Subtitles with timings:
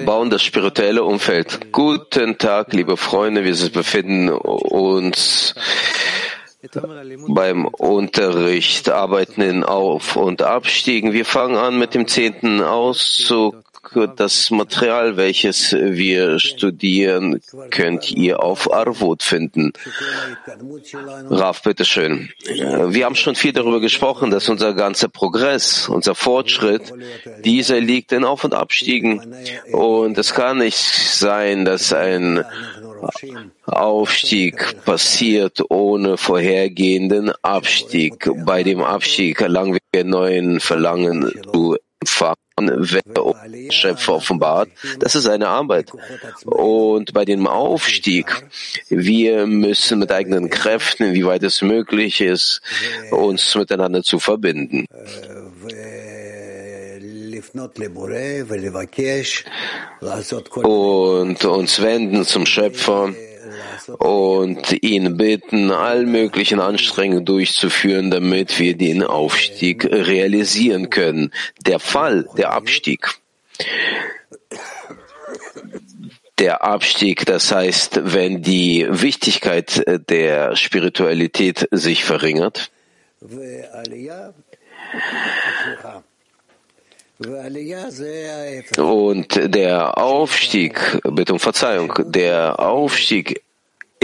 [0.00, 1.72] Wir bauen das spirituelle Umfeld.
[1.72, 3.44] Guten Tag, liebe Freunde.
[3.44, 5.54] Wir befinden uns
[7.28, 11.12] beim Unterricht, arbeiten in Auf- und Abstiegen.
[11.12, 13.54] Wir fangen an mit dem zehnten Auszug
[14.16, 17.40] das Material, welches wir studieren,
[17.70, 19.72] könnt ihr auf Arvut finden.
[21.30, 22.30] Raf, bitteschön.
[22.46, 26.92] Wir haben schon viel darüber gesprochen, dass unser ganzer Progress, unser Fortschritt,
[27.44, 29.34] dieser liegt in Auf- und Abstiegen.
[29.72, 32.44] Und es kann nicht sein, dass ein
[33.66, 38.30] Aufstieg passiert ohne vorhergehenden Abstieg.
[38.44, 44.68] Bei dem Abstieg erlangen wir neuen Verlangen zu empfangen wenn Schöpfer offenbart.
[44.98, 45.92] Das ist eine Arbeit.
[46.44, 48.46] Und bei dem Aufstieg,
[48.88, 52.60] wir müssen mit eigenen Kräften, inwieweit es möglich ist,
[53.10, 54.86] uns miteinander zu verbinden.
[60.62, 63.14] Und uns wenden zum Schöpfer
[63.98, 71.32] und ihn bitten, all möglichen Anstrengungen durchzuführen, damit wir den Aufstieg realisieren können.
[71.66, 73.08] Der Fall, der Abstieg.
[76.38, 82.70] Der Abstieg, das heißt, wenn die Wichtigkeit der Spiritualität sich verringert.
[88.76, 93.43] Und der Aufstieg, bitte um Verzeihung, der Aufstieg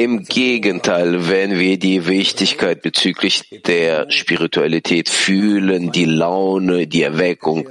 [0.03, 7.69] im Gegenteil, wenn wir die Wichtigkeit bezüglich der Spiritualität fühlen, die Laune, die Erweckung,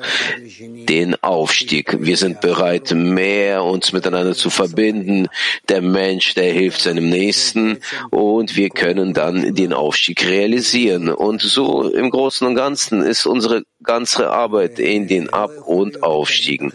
[0.60, 1.98] den Aufstieg.
[2.00, 5.28] Wir sind bereit, mehr uns miteinander zu verbinden.
[5.70, 7.80] Der Mensch, der hilft seinem Nächsten
[8.12, 11.10] und wir können dann den Aufstieg realisieren.
[11.10, 16.72] Und so im Großen und Ganzen ist unsere ganze Arbeit in den Ab- und Aufstiegen.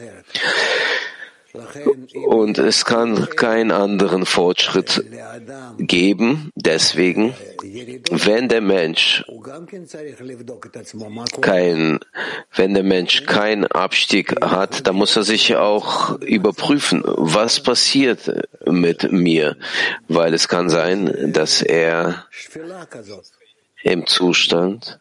[2.27, 5.05] Und es kann keinen anderen Fortschritt
[5.78, 6.50] geben.
[6.56, 7.34] Deswegen,
[8.11, 9.24] wenn der Mensch
[11.40, 12.01] kein,
[12.56, 18.33] wenn der Mensch keinen Abstieg hat, dann muss er sich auch überprüfen, was passiert
[18.67, 19.56] mit mir,
[20.08, 22.27] weil es kann sein, dass er
[23.84, 24.98] im Zustand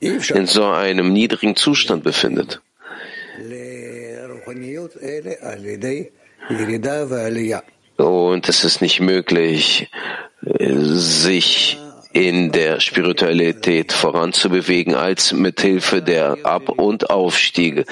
[0.00, 2.60] in so einem niedrigen Zustand befindet.
[7.96, 9.90] Und es ist nicht möglich,
[10.42, 11.78] sich
[12.12, 17.84] in der Spiritualität voranzubewegen als mit Hilfe der Ab- und Aufstiege.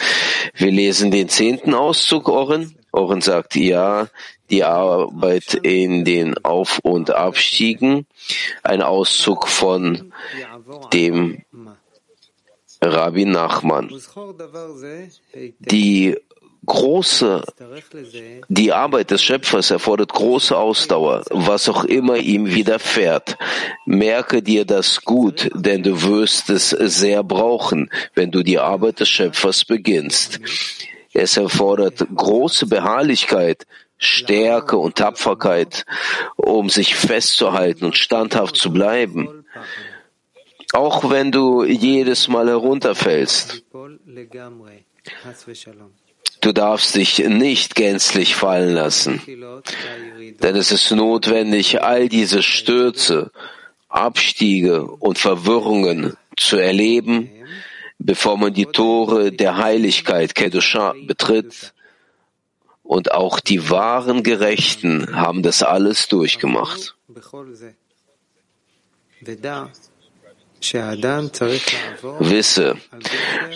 [0.54, 2.74] Wir lesen den zehnten Auszug, Oren.
[2.92, 4.08] Oren sagt, ja,
[4.50, 8.06] die Arbeit in den Auf- und Abstiegen,
[8.62, 10.12] ein Auszug von
[10.92, 11.42] dem
[12.92, 13.90] Rabbi Nachman.
[15.58, 16.16] Die
[16.66, 17.42] große,
[18.48, 23.38] die Arbeit des Schöpfers erfordert große Ausdauer, was auch immer ihm widerfährt.
[23.86, 29.08] Merke dir das gut, denn du wirst es sehr brauchen, wenn du die Arbeit des
[29.08, 30.40] Schöpfers beginnst.
[31.12, 33.64] Es erfordert große Beharrlichkeit,
[33.98, 35.86] Stärke und Tapferkeit,
[36.36, 39.46] um sich festzuhalten und standhaft zu bleiben.
[40.76, 43.64] Auch wenn du jedes Mal herunterfällst.
[46.42, 49.22] Du darfst dich nicht gänzlich fallen lassen,
[50.42, 53.30] denn es ist notwendig, all diese Stürze,
[53.88, 57.30] Abstiege und Verwirrungen zu erleben,
[57.98, 61.72] bevor man die Tore der Heiligkeit Kedusha betritt.
[62.82, 66.94] Und auch die wahren Gerechten haben das alles durchgemacht.
[72.18, 72.76] Wisse,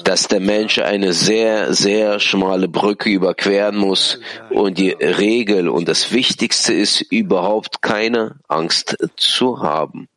[0.05, 6.13] dass der Mensch eine sehr, sehr schmale Brücke überqueren muss und die Regel und das
[6.13, 10.09] Wichtigste ist, überhaupt keine Angst zu haben.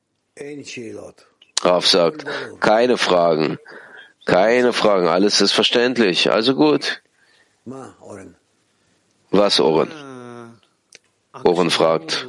[1.61, 2.25] Raf sagt,
[2.59, 3.57] keine Fragen,
[4.25, 7.01] keine Fragen, alles ist verständlich, also gut.
[9.31, 10.02] Was, Oren?
[11.41, 12.27] Oren fragt.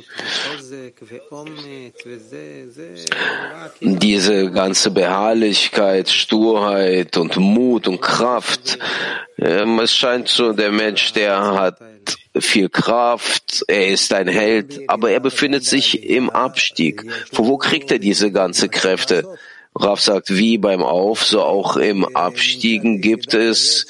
[3.81, 8.79] Diese ganze Beharrlichkeit, Sturheit und Mut und Kraft,
[9.37, 11.79] es scheint so, der Mensch, der hat
[12.39, 17.05] viel Kraft, er ist ein Held, aber er befindet sich im Abstieg.
[17.33, 19.37] Von wo kriegt er diese ganze Kräfte?
[19.77, 23.87] Rav sagt, wie beim Auf, so auch im Abstiegen gibt es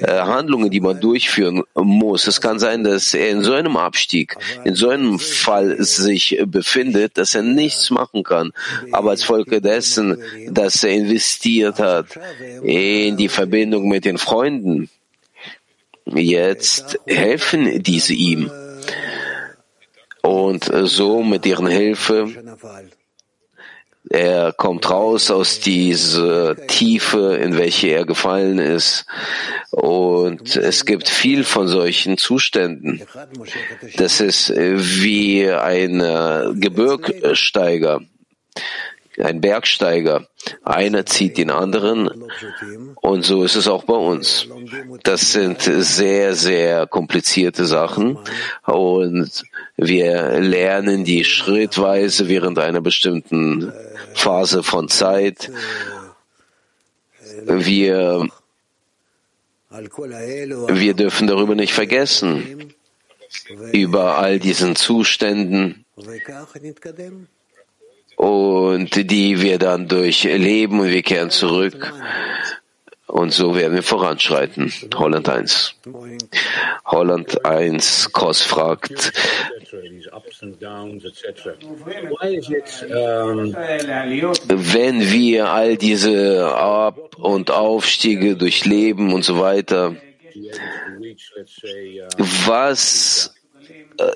[0.00, 2.26] äh, Handlungen, die man durchführen muss.
[2.26, 7.18] Es kann sein, dass er in so einem Abstieg, in so einem Fall sich befindet,
[7.18, 8.52] dass er nichts machen kann.
[8.92, 12.18] Aber als Folge dessen, dass er investiert hat
[12.62, 14.88] in die Verbindung mit den Freunden,
[16.06, 18.50] jetzt helfen diese ihm.
[20.22, 22.28] Und so mit deren Hilfe
[24.08, 29.06] er kommt raus aus dieser Tiefe, in welche er gefallen ist.
[29.70, 33.02] Und es gibt viel von solchen Zuständen.
[33.96, 35.98] Das ist wie ein
[36.60, 38.00] Gebirgsteiger,
[39.22, 40.28] ein Bergsteiger.
[40.62, 42.24] Einer zieht den anderen
[42.96, 44.46] und so ist es auch bei uns.
[45.02, 48.18] Das sind sehr, sehr komplizierte Sachen
[48.64, 49.44] und
[49.76, 53.72] wir lernen die schrittweise während einer bestimmten
[54.14, 55.50] Phase von Zeit.
[57.44, 58.28] Wir,
[59.70, 62.72] wir dürfen darüber nicht vergessen,
[63.72, 65.84] über all diesen Zuständen
[68.16, 71.92] und die wir dann durchleben und wir kehren zurück.
[73.06, 74.72] Und so werden wir voranschreiten.
[74.94, 75.76] Holland 1.
[76.84, 79.12] Holland 1, Kos fragt,
[84.48, 89.94] wenn wir all diese Ab- und Aufstiege durchleben und so weiter,
[92.46, 93.35] was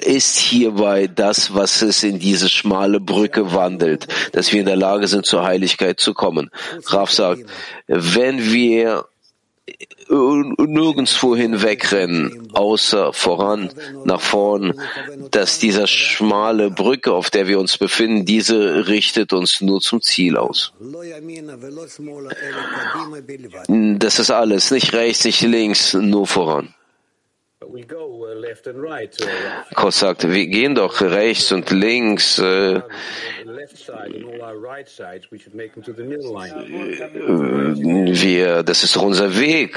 [0.01, 5.09] ist hierbei das, was es in diese schmale Brücke wandelt, dass wir in der Lage
[5.09, 6.51] sind, zur Heiligkeit zu kommen.
[6.87, 7.45] Raf sagt,
[7.87, 9.07] wenn wir
[10.11, 13.71] nirgendswo hinwegrennen, außer voran,
[14.05, 14.75] nach vorn,
[15.31, 20.37] dass dieser schmale Brücke, auf der wir uns befinden, diese richtet uns nur zum Ziel
[20.37, 20.73] aus.
[23.69, 26.75] Das ist alles, nicht rechts, nicht links, nur voran.
[29.75, 32.39] Kos sagt, wir gehen doch rechts und links.
[32.39, 32.81] Äh,
[38.23, 39.77] wir, das ist unser Weg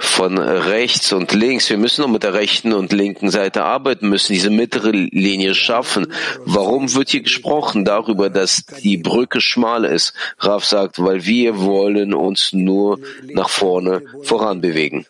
[0.00, 1.68] von rechts und links.
[1.68, 6.10] Wir müssen noch mit der rechten und linken Seite arbeiten, müssen diese mittlere Linie schaffen.
[6.46, 10.14] Warum wird hier gesprochen darüber, dass die Brücke schmal ist?
[10.38, 12.98] Raf sagt, weil wir wollen uns nur
[13.34, 15.04] nach vorne voranbewegen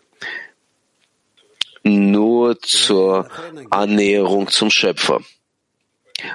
[1.83, 3.29] nur zur
[3.71, 5.21] Annäherung zum Schöpfer.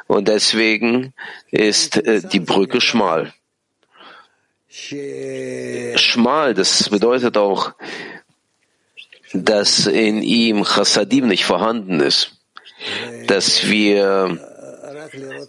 [0.07, 1.13] Und deswegen
[1.51, 3.33] ist äh, die Brücke schmal.
[5.95, 7.73] Schmal, das bedeutet auch,
[9.33, 12.31] dass in ihm Chassadim nicht vorhanden ist,
[13.27, 14.37] dass wir,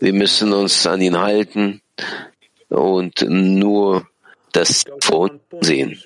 [0.01, 1.83] wir müssen uns an ihn halten
[2.69, 4.09] und nur
[4.53, 6.01] das vor uns sehen.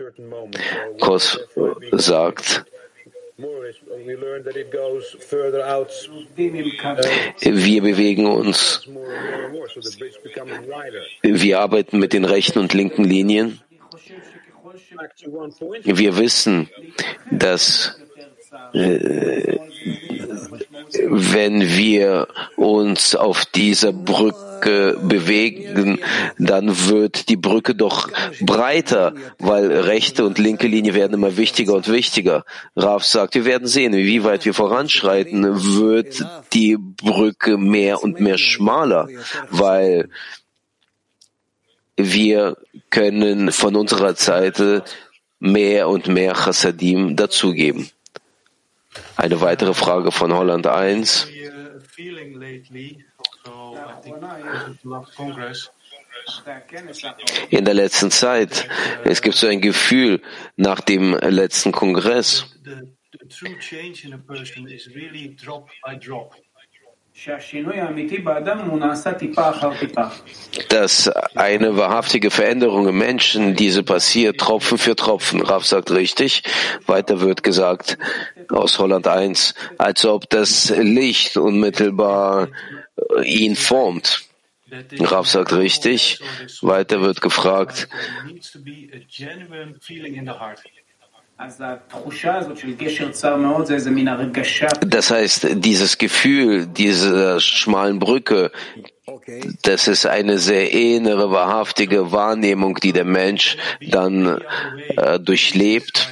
[1.00, 1.38] Kos
[1.92, 2.64] sagt,
[7.42, 8.88] wir bewegen uns.
[11.22, 13.60] Wir arbeiten mit den rechten und linken Linien.
[15.84, 16.68] Wir wissen,
[17.30, 18.00] dass
[18.74, 19.58] äh,
[21.08, 25.98] wenn wir uns auf dieser Brücke bewegen,
[26.38, 28.08] dann wird die Brücke doch
[28.40, 32.44] breiter, weil rechte und linke Linie werden immer wichtiger und wichtiger.
[32.76, 35.44] Raf sagt, wir werden sehen, wie weit wir voranschreiten,
[35.76, 39.08] wird die Brücke mehr und mehr schmaler,
[39.50, 40.08] weil
[41.96, 42.56] wir
[42.90, 44.84] können von unserer Seite
[45.38, 47.90] mehr und mehr Chassadim dazugeben.
[49.16, 51.28] Eine weitere Frage von Holland 1.
[57.50, 58.68] In der letzten Zeit,
[59.04, 60.22] es gibt so ein Gefühl
[60.56, 62.46] nach dem letzten Kongress,
[70.68, 75.40] dass eine wahrhaftige Veränderung im Menschen, diese passiert Tropfen für Tropfen.
[75.42, 76.42] Raff sagt richtig.
[76.86, 77.98] Weiter wird gesagt
[78.48, 82.48] aus Holland 1, als ob das Licht unmittelbar
[82.96, 84.22] äh, ihn formt.
[85.00, 86.20] Raff sagt richtig.
[86.62, 87.88] Weiter wird gefragt,
[94.86, 98.52] das heißt, dieses Gefühl dieser schmalen Brücke,
[99.62, 104.40] das ist eine sehr innere, wahrhaftige Wahrnehmung, die der Mensch dann
[104.96, 106.08] äh, durchlebt.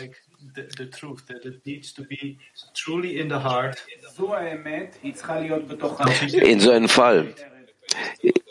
[6.32, 7.34] In so einem Fall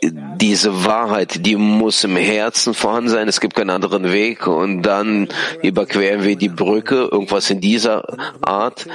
[0.01, 3.27] diese Wahrheit, die muss im Herzen vorhanden sein.
[3.27, 4.47] Es gibt keinen anderen Weg.
[4.47, 5.27] Und dann
[5.61, 8.05] überqueren wir die Brücke, irgendwas in dieser
[8.41, 8.87] Art.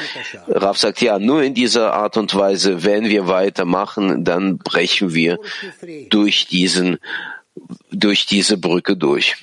[0.48, 5.38] Rav sagt, ja, nur in dieser Art und Weise, wenn wir weitermachen, dann brechen wir
[6.10, 6.98] durch diesen,
[7.90, 9.36] durch diese Brücke durch.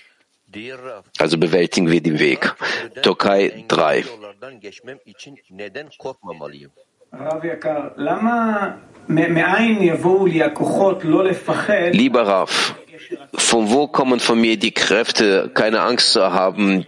[1.18, 2.54] Also bewältigen wir den Weg.
[3.02, 4.04] Türkei 3.
[11.94, 12.76] Lieber Rav,
[13.34, 16.86] von wo kommen von mir die Kräfte, keine Angst zu haben,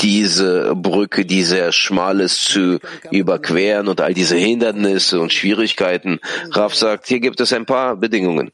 [0.00, 2.78] diese Brücke, die sehr schmal ist, zu
[3.10, 6.20] überqueren und all diese Hindernisse und Schwierigkeiten.
[6.52, 8.52] Rav sagt, hier gibt es ein paar Bedingungen.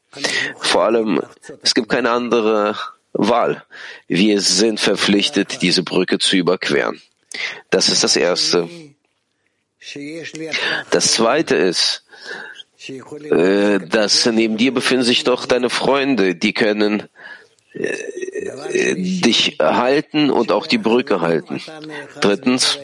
[0.59, 1.21] Vor allem,
[1.63, 2.77] es gibt keine andere
[3.13, 3.63] Wahl.
[4.09, 7.01] Wir sind verpflichtet, diese Brücke zu überqueren.
[7.71, 8.69] Das ist das Erste.
[10.91, 12.02] Das zweite ist,
[13.89, 17.09] dass neben dir befinden sich doch deine Freunde, die können
[17.73, 21.61] äh, dich halten und auch die Brücke halten.
[22.21, 22.79] Drittens,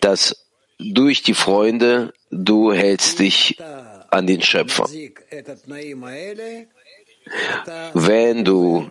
[0.00, 0.44] dass
[0.78, 3.58] durch die Freunde du hältst dich
[4.10, 4.88] an den Schöpfer.
[7.94, 8.90] Wenn du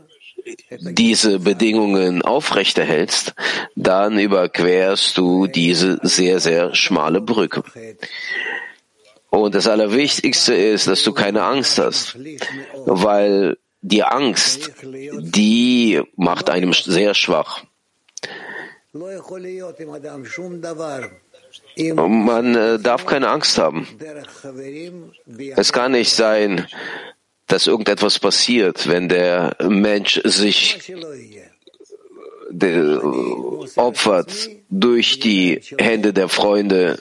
[0.82, 3.34] diese Bedingungen aufrechterhältst,
[3.76, 7.64] dann überquerst du diese sehr, sehr schmale Brücke.
[9.30, 12.18] Und das Allerwichtigste ist, dass du keine Angst hast,
[12.86, 17.64] weil die Angst, die macht einem sehr schwach.
[21.78, 23.88] Man äh, darf keine Angst haben.
[25.56, 26.68] Es kann nicht sein,
[27.48, 30.80] dass irgendetwas passiert, wenn der Mensch sich
[33.76, 37.00] opfert durch die Hände der Freunde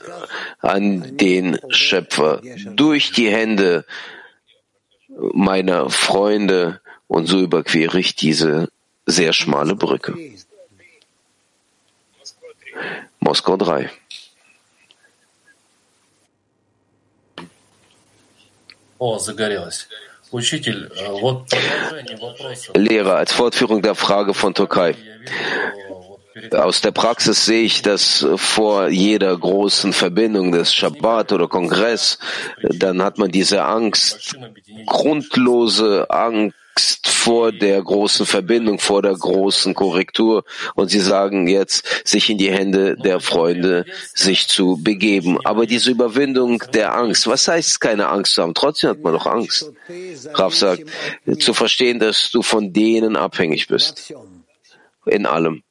[0.66, 2.42] an den Schöpfer,
[2.76, 3.86] durch die Hände
[5.34, 8.70] meiner Freunde und so überquere ich diese
[9.06, 10.16] sehr schmale Brücke.
[13.20, 13.90] Moskau 3.
[18.98, 19.88] О, загорелось.
[22.76, 24.96] Lehrer, als Fortführung der Frage von Türkei.
[26.53, 32.19] Aus der Praxis sehe ich, dass vor jeder großen Verbindung des Shabbat oder Kongress,
[32.63, 34.37] dann hat man diese Angst,
[34.87, 40.45] grundlose Angst, vor der großen Verbindung, vor der großen Korrektur.
[40.75, 45.39] Und sie sagen jetzt, sich in die Hände der Freunde sich zu begeben.
[45.45, 48.55] Aber diese Überwindung der Angst, was heißt keine Angst zu haben?
[48.55, 49.73] Trotzdem hat man doch Angst.
[50.35, 50.85] Raf sagt,
[51.41, 54.15] zu verstehen, dass du von denen abhängig bist.
[55.07, 55.63] In allem.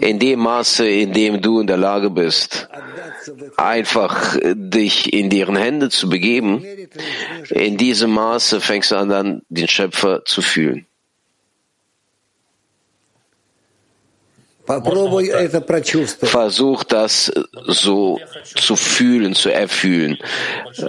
[0.00, 2.68] In dem Maße, in dem du in der Lage bist,
[3.56, 6.62] einfach dich in deren Hände zu begeben,
[7.50, 10.86] in diesem Maße fängst du an, dann den Schöpfer zu fühlen.
[16.22, 17.32] Versuch das
[17.66, 20.18] so zu fühlen, zu erfühlen.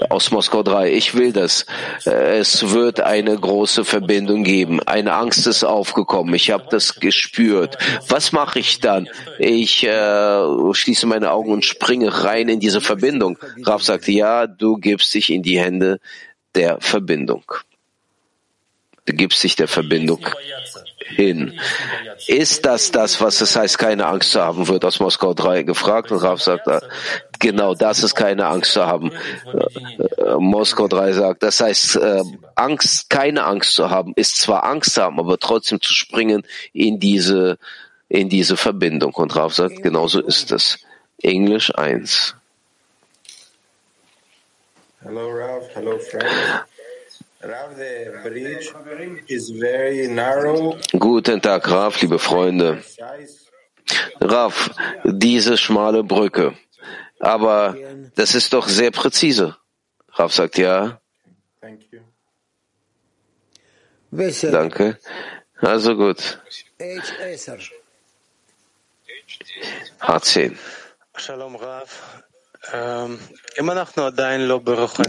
[0.09, 0.91] Aus Moskau 3.
[0.91, 1.65] Ich will das.
[2.03, 4.81] Es wird eine große Verbindung geben.
[4.81, 6.33] Eine Angst ist aufgekommen.
[6.33, 7.77] Ich habe das gespürt.
[8.07, 9.07] Was mache ich dann?
[9.37, 13.37] Ich äh, schließe meine Augen und springe rein in diese Verbindung.
[13.63, 15.99] Raf sagte, ja, du gibst dich in die Hände
[16.53, 17.43] der Verbindung.
[19.09, 20.23] Du gibst dich der Verbindung
[21.15, 21.59] hin.
[22.27, 26.11] Ist das das, was es heißt, keine Angst zu haben, wird aus Moskau 3 gefragt
[26.11, 26.67] und Rav sagt,
[27.39, 29.11] genau das ist keine Angst zu haben.
[29.47, 32.21] Äh, Moskau 3 sagt, das heißt, äh,
[32.53, 36.99] Angst, keine Angst zu haben, ist zwar Angst zu haben, aber trotzdem zu springen in
[36.99, 37.57] diese,
[38.09, 39.15] in diese Verbindung.
[39.15, 40.77] Und Rav sagt, genauso ist es.
[41.23, 42.35] Englisch 1.
[45.01, 45.63] Hello, Rav.
[45.73, 46.68] Hello, friends.
[50.99, 52.83] Guten Tag, Raf, liebe Freunde.
[54.19, 54.69] Raf,
[55.05, 56.53] diese schmale Brücke.
[57.19, 57.77] Aber
[58.15, 59.55] das ist doch sehr präzise.
[60.09, 60.99] Raf sagt ja.
[64.11, 64.99] Danke.
[65.61, 66.41] Also gut.
[70.01, 70.57] H10.
[71.15, 72.23] Shalom, Rav.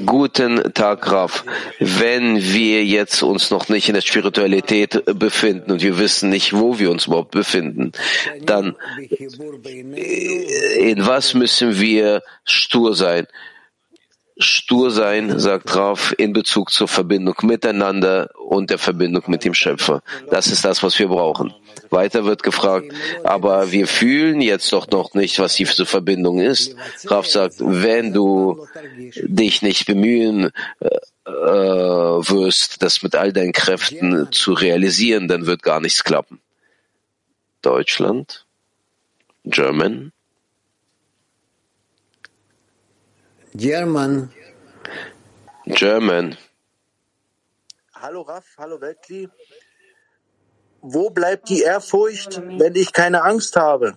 [0.07, 1.45] Guten Tag, Raf.
[1.81, 6.79] Wenn wir jetzt uns noch nicht in der Spiritualität befinden und wir wissen nicht, wo
[6.79, 7.91] wir uns überhaupt befinden,
[8.43, 8.77] dann
[9.97, 13.27] äh, in was müssen wir stur sein?
[14.39, 20.03] Stur sein, sagt Raf, in Bezug zur Verbindung miteinander und der Verbindung mit dem Schöpfer.
[20.31, 21.53] Das ist das, was wir brauchen.
[21.91, 22.93] Weiter wird gefragt,
[23.25, 26.77] aber wir fühlen jetzt doch noch nicht, was diese Verbindung ist.
[27.07, 28.67] Raf sagt, wenn du
[29.23, 30.89] dich nicht bemühen äh,
[31.27, 36.41] äh, wirst, das mit all deinen Kräften zu realisieren, dann wird gar nichts klappen.
[37.63, 38.47] Deutschland,
[39.45, 40.13] German,
[43.55, 44.33] German.
[45.67, 46.37] German.
[47.95, 49.29] Hallo Raff, hallo Weltkli.
[50.83, 53.95] Wo bleibt die Ehrfurcht, wenn ich keine Angst habe?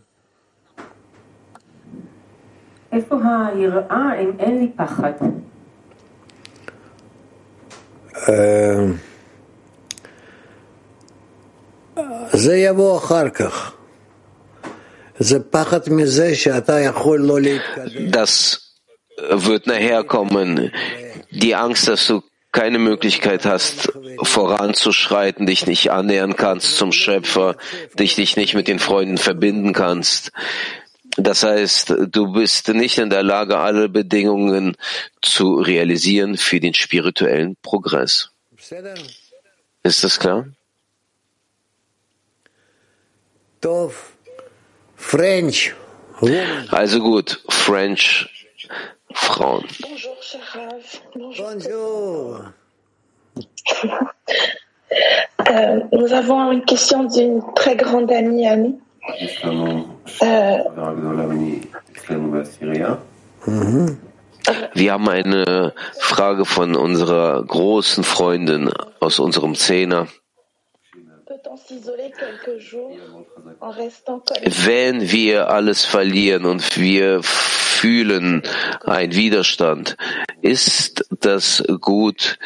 [8.28, 9.00] Ähm.
[18.12, 18.74] Das
[19.30, 20.72] wird nachher kommen.
[21.32, 22.22] Die Angst, dass du
[22.54, 23.92] keine Möglichkeit hast,
[24.22, 27.58] voranzuschreiten, dich nicht annähern kannst zum Schöpfer,
[28.00, 30.32] dich, dich nicht mit den Freunden verbinden kannst.
[31.18, 34.78] Das heißt, du bist nicht in der Lage, alle Bedingungen
[35.22, 38.30] zu realisieren für den spirituellen Progress.
[39.84, 40.46] Ist das klar?
[46.70, 48.43] Also gut, French
[49.14, 49.64] Frauen.
[51.16, 52.40] Bonjour.
[55.50, 58.80] Euh, nous avons une question d'une très grande amie à nous.
[60.22, 60.58] Euh,
[64.76, 70.08] Wir haben eine Frage von unserer großen Freundin aus unserem Zehner.
[74.46, 77.22] Wenn wir alles verlieren und wir
[77.84, 78.44] fühlen
[78.86, 79.98] einen Widerstand,
[80.42, 82.40] ist das gut,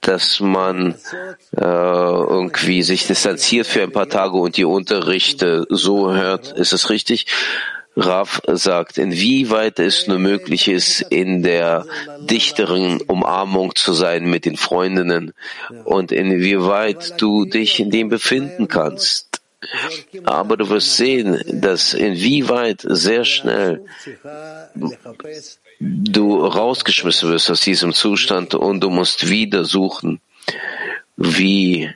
[0.00, 0.94] dass man
[1.56, 6.52] äh, irgendwie sich distanziert für ein paar Tage und die Unterrichte so hört?
[6.52, 7.26] Ist es richtig?
[7.96, 11.86] Rav sagt, inwieweit es nur möglich ist, in der
[12.20, 15.32] dichteren Umarmung zu sein mit den Freundinnen
[15.84, 19.25] und inwieweit du dich in dem befinden kannst.
[20.24, 23.84] Aber du wirst sehen, dass inwieweit sehr schnell
[25.80, 30.20] du rausgeschmissen wirst aus diesem Zustand und du musst wieder suchen,
[31.16, 31.90] wie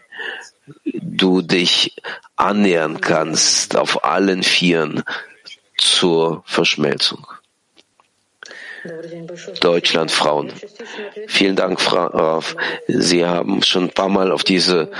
[0.84, 1.94] du dich
[2.36, 5.02] annähern kannst auf allen Vieren
[5.76, 7.26] zur Verschmelzung.
[9.60, 10.52] Deutschland Frauen.
[11.26, 12.06] Vielen Dank, Frau.
[12.06, 12.56] Rav.
[12.88, 14.90] Sie haben schon ein paar Mal auf diese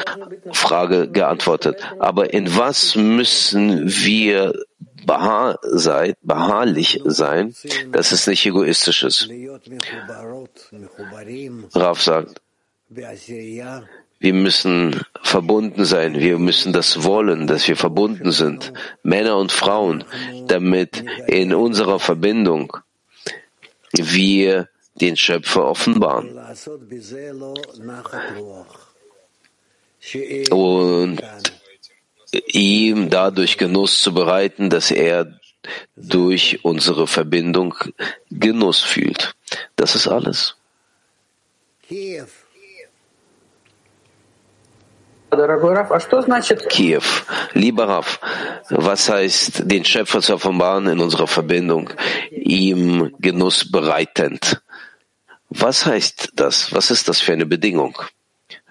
[0.52, 1.76] Frage geantwortet.
[1.98, 4.52] Aber in was müssen wir
[5.06, 7.54] beharr sein, beharrlich sein,
[7.92, 9.28] dass es nicht egoistisch ist?
[11.74, 12.40] Rav sagt,
[14.22, 16.18] wir müssen verbunden sein.
[16.18, 18.72] Wir müssen das wollen, dass wir verbunden sind.
[19.02, 20.04] Männer und Frauen,
[20.46, 22.76] damit in unserer Verbindung
[24.12, 24.68] wir
[25.00, 26.38] den Schöpfer offenbaren.
[30.50, 31.22] Und
[32.46, 35.40] ihm dadurch Genuss zu bereiten, dass er
[35.96, 37.74] durch unsere Verbindung
[38.30, 39.34] Genuss fühlt.
[39.76, 40.56] Das ist alles.
[41.86, 42.28] Kiew.
[46.68, 47.02] Kiew,
[47.54, 48.18] lieber Raf,
[48.70, 51.90] was heißt den Schöpfer zu offenbaren in unserer Verbindung,
[52.30, 54.60] ihm Genuss bereitend?
[55.48, 56.72] Was heißt das?
[56.74, 57.96] Was ist das für eine Bedingung?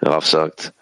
[0.02, 0.72] Raf sagt,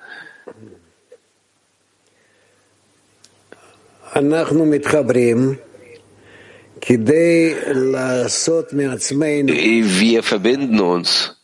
[10.00, 11.36] wir verbinden uns,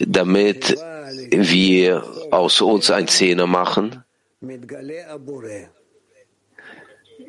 [0.00, 0.76] damit
[1.30, 4.04] wir aus uns ein Zehner machen,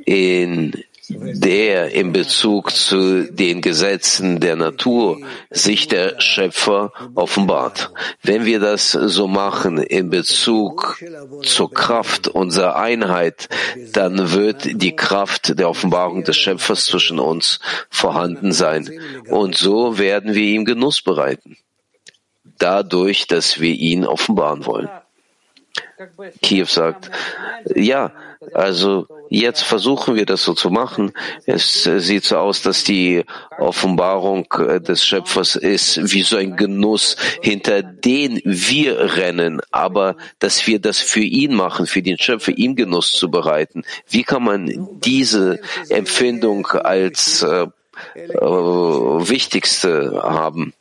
[0.06, 0.74] in
[1.10, 7.92] der in Bezug zu den Gesetzen der Natur sich der Schöpfer offenbart.
[8.22, 11.02] Wenn wir das so machen in Bezug
[11.44, 13.50] zur Kraft unserer Einheit,
[13.94, 18.90] dann wird die Kraft der Offenbarung des Schöpfers zwischen uns vorhanden sein.
[19.30, 21.58] Und so werden wir ihm Genuss bereiten.
[22.60, 24.90] Dadurch, dass wir ihn offenbaren wollen.
[26.42, 27.12] Kiew sagt,
[27.76, 28.12] ja,
[28.54, 31.12] also jetzt versuchen wir das so zu machen.
[31.46, 33.26] Es sieht so aus, dass die
[33.58, 40.66] Offenbarung äh, des Schöpfers ist wie so ein Genuss, hinter den wir rennen, aber dass
[40.68, 43.84] wir das für ihn machen, für den Schöpfer, ihm Genuss zu bereiten.
[44.08, 47.68] Wie kann man diese Empfindung als äh,
[48.16, 50.74] äh, wichtigste haben?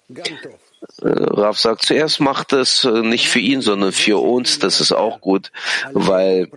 [1.02, 4.58] Äh, Raf sagt, zuerst macht es äh, nicht für ihn, sondern für uns.
[4.58, 5.52] Das ist auch gut,
[5.92, 6.48] weil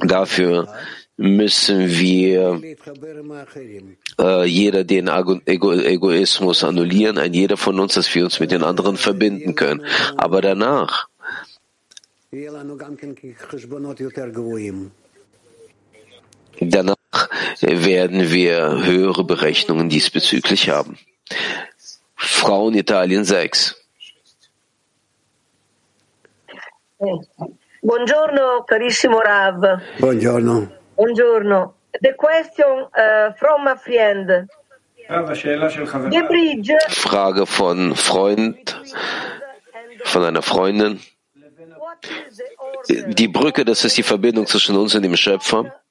[0.00, 0.68] dafür
[1.16, 2.60] müssen wir
[4.18, 8.62] äh, jeder den Ego Egoismus annullieren, ein jeder von uns, dass wir uns mit den
[8.62, 9.84] anderen verbinden können.
[10.16, 11.08] Aber danach
[16.60, 17.28] Danach
[17.60, 20.96] werden wir höhere Berechnungen diesbezüglich haben.
[22.22, 23.74] Frauen Italien 6.
[27.80, 29.80] Buongiorno carissimo Rav.
[29.98, 30.70] Buongiorno.
[30.94, 31.74] Buongiorno.
[32.00, 34.46] The question uh, from a friend.
[35.08, 38.80] The bridge Frage von Freund,
[40.04, 41.00] von einer Freundin.
[42.88, 45.81] Die Brücke, das ist die Verbindung zwischen uns und dem Schöpfer.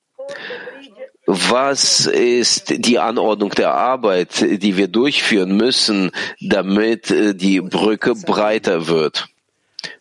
[1.33, 8.89] Was ist die Anordnung der Arbeit, die wir durchführen müssen, damit äh, die Brücke breiter
[8.89, 9.29] wird?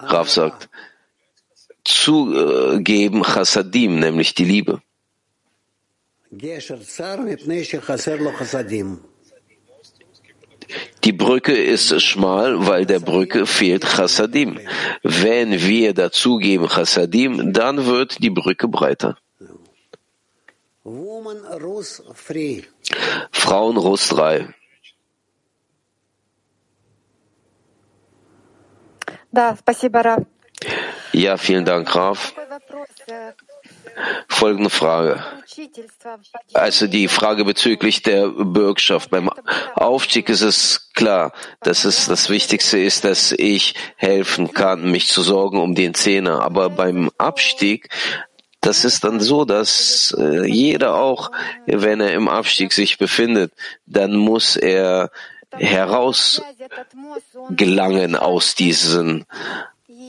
[0.01, 0.69] Rav sagt,
[1.85, 4.83] zugeben Chassadim, nämlich die Liebe.
[11.05, 14.59] Die Brücke ist schmal, weil der Brücke fehlt Chassadim.
[15.05, 19.17] Wenn wir dazugeben Chassadim, dann wird die Brücke breiter.
[23.33, 24.55] Frauen Russ 3.
[31.13, 32.35] Ja, vielen Dank, Raf.
[34.29, 35.23] Folgende Frage.
[36.55, 39.11] Also die Frage bezüglich der Bürgschaft.
[39.11, 39.31] Beim
[39.75, 45.23] Aufstieg ist es klar, dass es das Wichtigste ist, dass ich helfen kann, mich zu
[45.23, 46.41] sorgen um den Zehner.
[46.43, 47.89] Aber beim Abstieg
[48.61, 51.31] das ist dann so, dass äh, jeder auch,
[51.67, 53.53] wenn er im Abstieg sich befindet,
[53.87, 55.11] dann muss er
[55.53, 56.43] heraus
[57.51, 59.25] gelangen aus diesem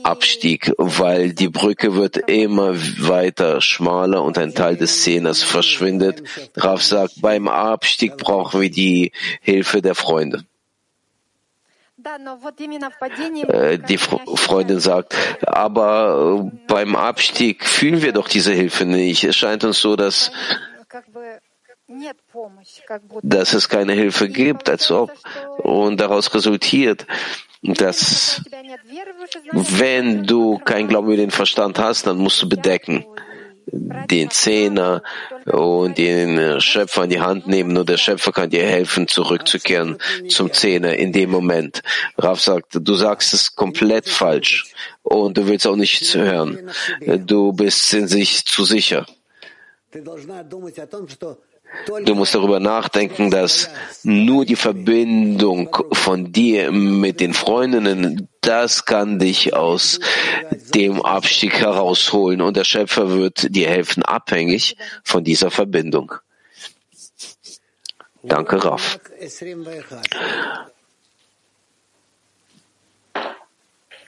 [0.02, 6.22] Abstieg, weil die Brücke wird immer weiter schmaler und ein Teil des Zehners verschwindet.
[6.56, 10.44] Raf sagt, beim Abstieg brauchen wir die Hilfe der Freunde.
[13.48, 19.24] Äh, die Freundin sagt, aber äh, beim Abstieg fühlen wir doch diese Hilfe nicht.
[19.24, 20.32] Es scheint uns so, dass,
[23.22, 25.12] dass es keine Hilfe gibt, als ob.
[25.58, 27.06] Und daraus resultiert,
[27.62, 28.42] dass
[29.52, 33.04] wenn du kein Glauben über den Verstand hast, dann musst du bedecken
[33.66, 35.02] den Zehner
[35.46, 37.72] und den Schöpfer in die Hand nehmen.
[37.72, 39.98] Nur der Schöpfer kann dir helfen, zurückzukehren
[40.28, 41.82] zum Zehner in dem Moment.
[42.18, 44.72] Raf sagt, du sagst es komplett falsch
[45.02, 46.70] und du willst auch nichts hören.
[47.26, 49.06] Du bist in sich zu sicher.
[52.04, 53.70] Du musst darüber nachdenken, dass
[54.02, 60.00] nur die Verbindung von dir mit den Freundinnen, das kann dich aus
[60.74, 66.12] dem Abstieg herausholen und der Schöpfer wird dir helfen, abhängig von dieser Verbindung.
[68.22, 69.00] Danke, Raf.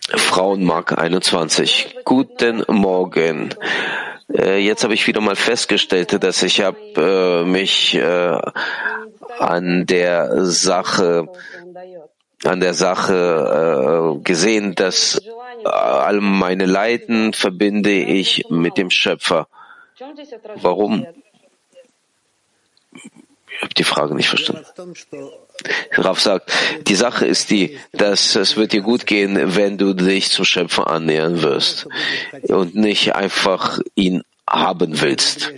[0.08, 1.96] Frauenmark 21.
[2.04, 3.54] Guten Morgen.
[4.32, 8.38] Äh, Jetzt habe ich wieder mal festgestellt, dass ich habe äh, mich äh,
[9.38, 11.28] an der Sache
[12.44, 19.48] an der Sache äh, gesehen, dass äh, all meine Leiden verbinde ich mit dem Schöpfer.
[20.56, 21.06] Warum?
[23.56, 24.64] Ich habe die Frage nicht verstanden.
[25.92, 26.52] Raf sagt,
[26.88, 30.88] die Sache ist die, dass es wird dir gut gehen, wenn du dich zum Schöpfer
[30.90, 31.86] annähern wirst
[32.48, 35.52] und nicht einfach ihn haben willst,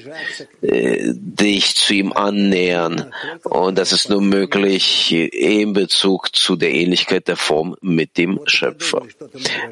[0.62, 3.12] äh, dich zu ihm annähern.
[3.42, 9.02] Und das ist nur möglich in Bezug zu der Ähnlichkeit der Form mit dem Schöpfer.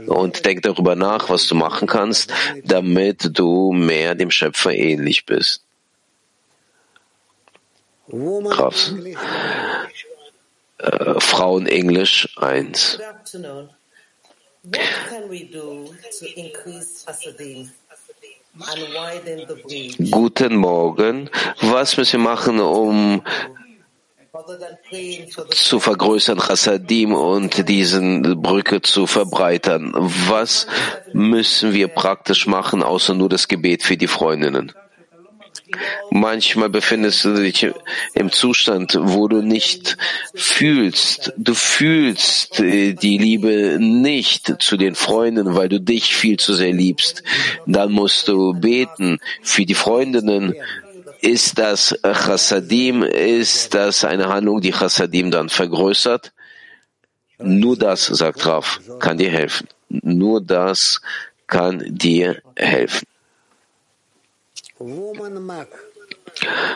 [0.07, 2.33] Und denk darüber nach, was du machen kannst,
[2.65, 5.64] damit du mehr dem Schöpfer ähnlich bist.
[8.11, 8.93] Krass.
[10.79, 12.97] Äh, Frauen Englisch 1.
[12.97, 13.71] Good afternoon.
[14.65, 17.71] What can we do to increase Hasadim
[18.61, 21.31] and widen the bridge Guten Morgen.
[21.61, 23.23] Was müssen wir machen, um
[25.51, 29.93] zu vergrößern Chassadim und diesen Brücke zu verbreitern?
[30.29, 30.67] Was
[31.13, 34.73] müssen wir praktisch machen, außer nur das Gebet für die Freundinnen?
[36.11, 37.69] Manchmal befindest du dich
[38.15, 39.97] im Zustand, wo du nicht
[40.35, 41.33] fühlst.
[41.37, 46.73] Du fühlst äh, die Liebe nicht zu den Freunden, weil du dich viel zu sehr
[46.73, 47.23] liebst.
[47.67, 50.55] Dann musst du beten für die Freundinnen.
[51.21, 53.03] Ist das Chassadim?
[53.03, 56.33] Ist das eine Handlung, die Chassadim dann vergrößert?
[57.39, 59.69] Nur das, sagt Raf, kann dir helfen.
[59.89, 61.01] Nur das
[61.47, 63.07] kann dir helfen.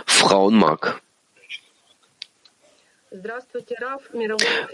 [0.06, 1.02] Frauenmark.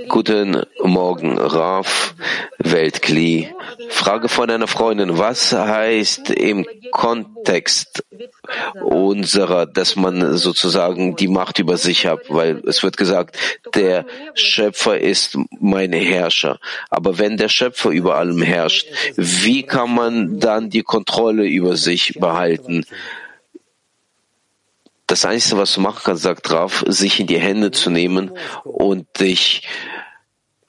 [0.09, 2.15] Guten Morgen, Raf
[2.59, 3.55] Weltkli.
[3.91, 5.19] Frage von einer Freundin.
[5.19, 8.05] Was heißt im Kontext
[8.83, 12.23] unserer, dass man sozusagen die Macht über sich hat?
[12.29, 13.37] Weil es wird gesagt,
[13.75, 16.59] der Schöpfer ist mein Herrscher.
[16.91, 22.15] Aber wenn der Schöpfer über allem herrscht, wie kann man dann die Kontrolle über sich
[22.19, 22.85] behalten?
[25.15, 28.33] Das Einzige, was du machen kannst, sagt Raf, sich in die Hände zu nehmen
[28.65, 29.63] und dich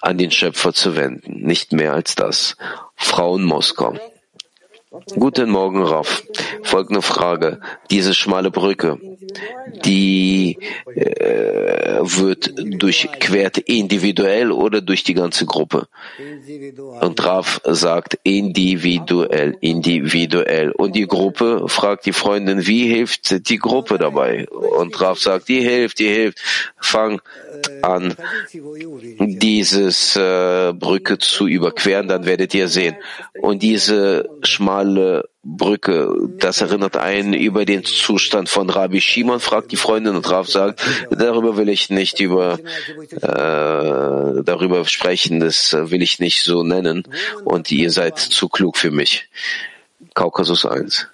[0.02, 1.42] an den Schöpfer zu wenden.
[1.42, 2.56] Nicht mehr als das.
[2.96, 3.98] Frauen Moskau.
[5.16, 6.22] Guten Morgen, Raf.
[6.66, 7.60] Folgende Frage.
[7.92, 8.98] Diese schmale Brücke,
[9.86, 10.58] die
[10.96, 15.88] äh, wird durchquert individuell oder durch die ganze Gruppe?
[17.02, 20.72] Und Raf sagt individuell, individuell.
[20.72, 24.48] Und die Gruppe fragt die Freundin, wie hilft die Gruppe dabei?
[24.50, 26.40] Und Raf sagt, die hilft, die hilft.
[26.80, 27.22] Fang
[27.82, 28.16] an,
[28.52, 32.96] dieses äh, Brücke zu überqueren, dann werdet ihr sehen.
[33.40, 39.78] Und diese schmale Brücke, das erinnert einen über den Zustand von Rabbi Shimon, fragt die
[39.78, 40.82] Freundin und Rav sagt,
[41.12, 42.58] darüber will ich nicht über
[43.12, 47.04] äh, darüber sprechen, das will ich nicht so nennen
[47.44, 49.30] und ihr seid zu klug für mich.
[50.16, 51.08] Kaukasus 1.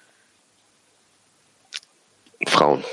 [2.48, 2.86] Frauen.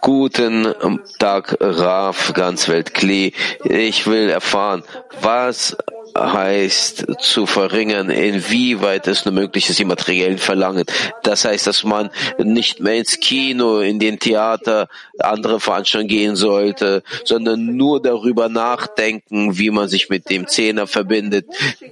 [0.00, 0.74] Guten
[1.20, 3.32] Tag, Raf, ganz Weltklee.
[3.62, 4.82] Ich will erfahren,
[5.20, 5.76] was
[6.16, 10.84] heißt zu verringern, inwieweit es nur möglich ist, die materiellen Verlangen.
[11.22, 17.02] Das heißt, dass man nicht mehr ins Kino, in den Theater, andere Veranstaltungen gehen sollte,
[17.24, 21.46] sondern nur darüber nachdenken, wie man sich mit dem Zehner verbindet,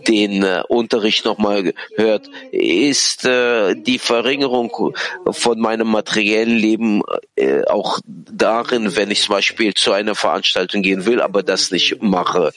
[0.08, 2.30] den äh, Unterricht nochmal hört.
[2.52, 4.94] Ist äh, die Verringerung
[5.30, 7.02] von meinem materiellen Leben
[7.37, 12.02] äh, auch darin, wenn ich zum Beispiel zu einer Veranstaltung gehen will, aber das nicht
[12.02, 12.52] mache?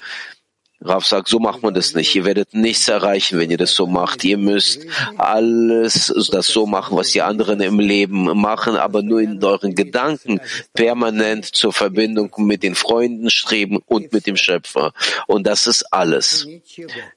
[0.80, 2.16] Rav sagt, so macht man das nicht.
[2.16, 4.24] Ihr werdet nichts erreichen, wenn ihr das so macht.
[4.24, 4.86] Ihr müsst
[5.18, 10.40] alles das so machen, was die anderen im Leben machen, aber nur in euren Gedanken
[10.74, 14.94] permanent zur Verbindung mit den Freunden streben und mit dem Schöpfer.
[15.26, 16.48] Und das ist alles.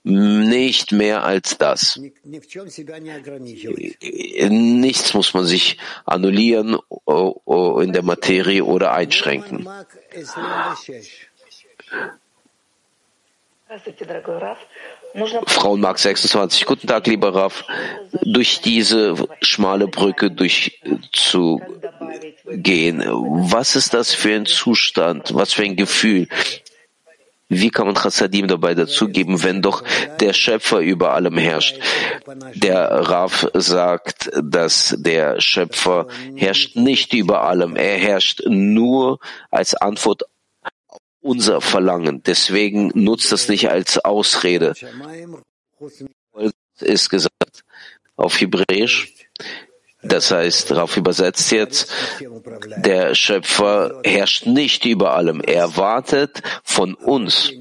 [0.03, 2.01] Nicht mehr als das.
[4.49, 9.69] Nichts muss man sich annullieren in der Materie oder einschränken.
[15.47, 16.67] Frauenmarkt 26.
[16.67, 17.65] Guten Tag, lieber Raff.
[18.23, 21.61] Durch diese schmale Brücke durchzugehen,
[23.53, 25.33] was ist das für ein Zustand?
[25.35, 26.27] Was für ein Gefühl?
[27.53, 29.83] Wie kann man Chassadim dabei dazugeben, wenn doch
[30.21, 31.81] der Schöpfer über allem herrscht?
[32.55, 36.07] Der Rav sagt, dass der Schöpfer
[36.37, 37.75] herrscht nicht über allem.
[37.75, 39.19] Er herrscht nur
[39.51, 40.23] als Antwort
[41.21, 42.23] unser Verlangen.
[42.23, 44.75] Deswegen nutzt das nicht als Ausrede.
[46.81, 47.65] Ist gesagt
[48.17, 49.15] auf Hebräisch.
[50.03, 51.93] Das heißt, darauf übersetzt jetzt,
[52.79, 55.43] der Schöpfer herrscht nicht über allem.
[55.43, 57.53] Er wartet von uns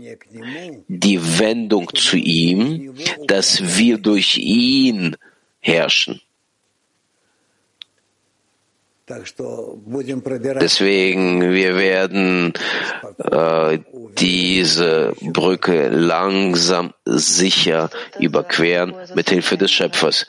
[0.88, 2.96] die Wendung zu ihm,
[3.28, 5.18] dass wir durch ihn
[5.60, 6.22] herrschen.
[10.62, 12.54] Deswegen, wir werden
[13.18, 13.80] äh,
[14.18, 20.28] diese Brücke langsam, sicher überqueren mit Hilfe des Schöpfers.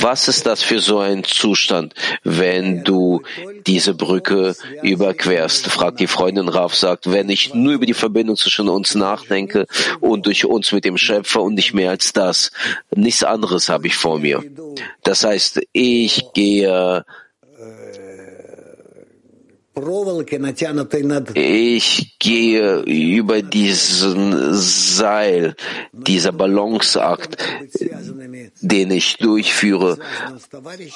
[0.00, 3.22] Was ist das für so ein Zustand, wenn du
[3.66, 5.66] diese Brücke überquerst?
[5.66, 9.66] Fragt die Freundin Raf, sagt, wenn ich nur über die Verbindung zwischen uns nachdenke
[10.00, 12.50] und durch uns mit dem Schöpfer und nicht mehr als das.
[12.94, 14.42] Nichts anderes habe ich vor mir.
[15.02, 17.04] Das heißt, ich gehe
[21.34, 25.54] ich gehe über diesen Seil,
[25.92, 27.36] dieser Balanceakt,
[28.60, 29.98] den ich durchführe,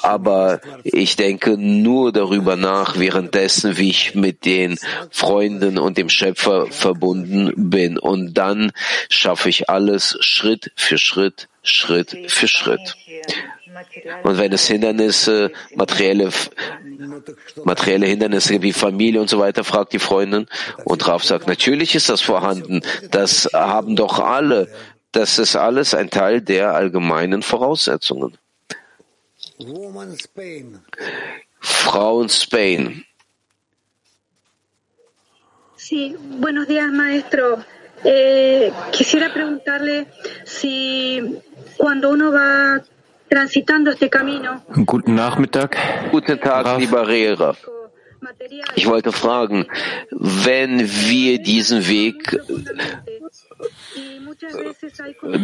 [0.03, 4.77] aber ich denke nur darüber nach, währenddessen, wie ich mit den
[5.09, 7.97] Freunden und dem Schöpfer verbunden bin.
[7.97, 8.71] Und dann
[9.09, 12.95] schaffe ich alles Schritt für Schritt, Schritt für Schritt.
[14.23, 16.29] Und wenn es Hindernisse, materielle,
[17.63, 20.47] materielle Hindernisse wie Familie und so weiter, fragt die Freundin.
[20.85, 22.81] Und Raf sagt, natürlich ist das vorhanden.
[23.11, 24.67] Das haben doch alle.
[25.11, 28.37] Das ist alles ein Teil der allgemeinen Voraussetzungen.
[31.59, 33.05] Frauen Spain.
[35.75, 37.63] Sí, buenos días, maestro.
[38.03, 40.07] Eh, quisiera preguntarle
[40.43, 41.39] si
[41.77, 42.83] cuando uno va.
[44.85, 45.75] Guten Nachmittag.
[46.11, 47.55] Guten Tag, lieber Rehrer.
[48.75, 49.67] Ich wollte fragen,
[50.11, 52.39] wenn wir diesen Weg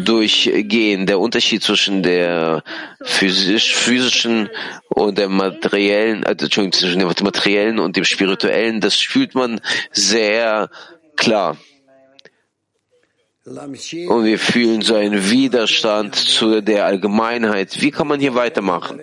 [0.06, 2.64] durchgehen, der Unterschied zwischen der
[3.04, 4.50] physisch, physischen
[4.90, 10.70] und der materiellen, also zwischen dem materiellen und dem spirituellen, das fühlt man sehr
[11.16, 11.58] klar
[13.45, 17.81] Und wir fühlen so einen Widerstand zu der Allgemeinheit.
[17.81, 19.01] Wie kann man hier weitermachen?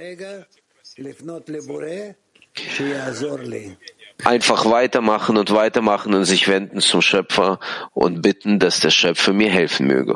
[4.23, 7.59] Einfach weitermachen und weitermachen und sich wenden zum Schöpfer
[7.93, 10.15] und bitten, dass der Schöpfer mir helfen möge.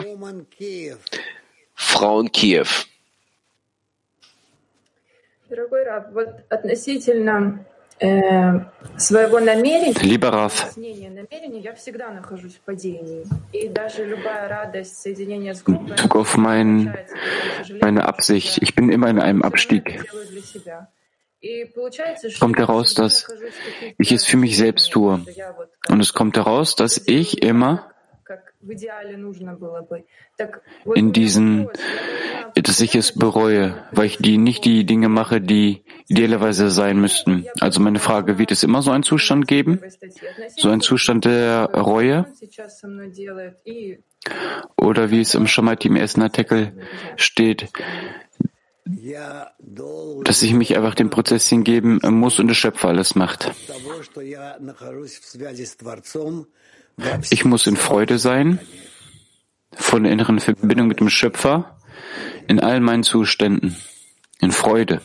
[1.74, 2.68] Frauen Kiew.
[5.50, 7.65] Дорогой Раб, вот относительно э, своего намерения,
[10.03, 10.77] Lieber Raff,
[15.87, 16.95] Bezug auf mein,
[17.81, 20.05] meine Absicht, ich bin immer in einem Abstieg.
[21.41, 23.29] Es kommt heraus, dass
[23.99, 25.21] ich es für mich selbst tue.
[25.89, 27.94] Und es kommt heraus, dass ich immer
[30.94, 31.68] in diesen,
[32.55, 37.46] dass ich es bereue, weil ich die, nicht die Dinge mache, die idealerweise sein müssten.
[37.61, 39.81] Also meine Frage, wird es immer so einen Zustand geben?
[40.57, 42.27] So einen Zustand der Reue?
[44.77, 46.72] Oder wie es im Shamati im ersten Artikel
[47.16, 47.70] steht,
[50.24, 53.50] dass ich mich einfach dem Prozess hingeben muss und der Schöpfer alles macht.
[57.30, 58.60] Ich muss in Freude sein,
[59.74, 61.78] von der inneren Verbindung mit dem Schöpfer,
[62.48, 63.76] in all meinen Zuständen,
[64.42, 65.02] in Freude.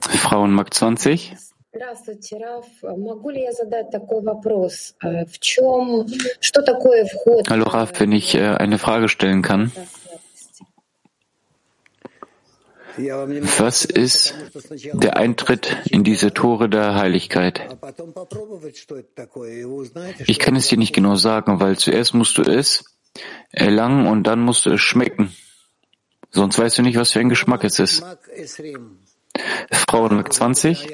[0.00, 1.36] Frauen Mark 20.
[1.74, 2.66] Здравствуйте, Раф.
[2.82, 4.94] Могу ли я задать такой вопрос?
[5.02, 6.06] Э, В чем,
[6.40, 7.46] что такое вход?
[7.48, 9.70] Hallo Raf, wenn ich äh, eine Frage stellen kann.
[12.97, 14.35] Was ist
[14.93, 17.61] der Eintritt in diese Tore der Heiligkeit?
[20.25, 22.85] Ich kann es dir nicht genau sagen, weil zuerst musst du es
[23.49, 25.33] erlangen und dann musst du es schmecken.
[26.29, 28.03] Sonst weißt du nicht, was für ein Geschmack es ist.
[29.71, 30.89] Frauen 20.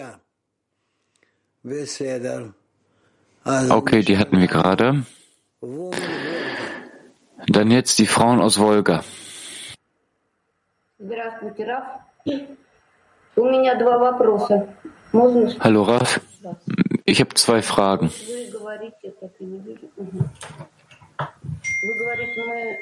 [3.69, 5.05] Okay, die hatten wir gerade.
[7.47, 9.03] Dann jetzt die Frauen aus Wolga.
[10.98, 11.84] Здравствуйте, Раф.
[13.36, 14.68] У меня два вопроса.
[15.12, 15.48] Можно?
[15.58, 16.20] Hallo Raf,
[17.04, 18.10] ich habe zwei Fragen.
[18.26, 19.90] Вы говорите, как я не вижу.
[19.96, 20.30] Мгм.
[21.18, 22.78] Вы говорите, мы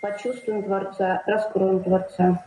[0.00, 2.44] почувствуем Творца, раскроем Творца.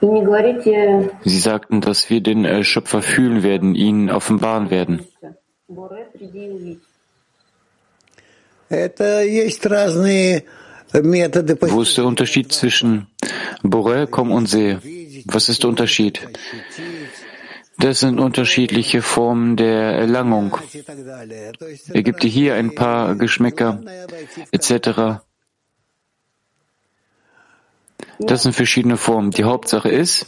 [0.00, 5.06] И не говорите Sie sagten, dass wir den äh, Schöpfer fühlen werden, ihn offenbaren werden.
[5.68, 6.82] Боре, приди и увидь.
[8.68, 10.52] Это есть разные методы
[10.93, 13.07] wo ist der Unterschied zwischen
[13.63, 14.81] Borel, komm und sehe?
[15.25, 16.27] Was ist der Unterschied?
[17.79, 20.57] Das sind unterschiedliche Formen der Erlangung.
[21.93, 23.81] Er gibt dir hier ein paar Geschmäcker
[24.51, 25.21] etc.
[28.19, 29.29] Das sind verschiedene Formen.
[29.31, 30.27] Die Hauptsache ist,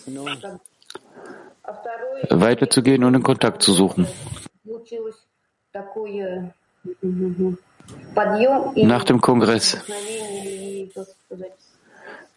[2.29, 4.07] weiterzugehen und den Kontakt zu suchen.
[8.75, 9.77] Nach dem Kongress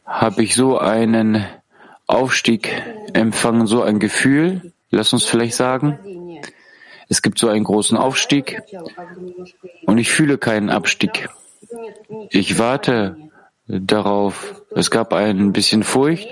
[0.04, 1.44] habe ich so einen
[2.06, 2.70] Aufstieg
[3.14, 5.98] empfangen, so ein Gefühl, lass uns vielleicht sagen.
[7.08, 8.62] Es gibt so einen großen Aufstieg
[9.86, 11.28] und ich fühle keinen Abstieg.
[12.30, 13.16] Ich warte
[13.66, 14.62] darauf.
[14.74, 16.28] Es gab ein bisschen Furcht.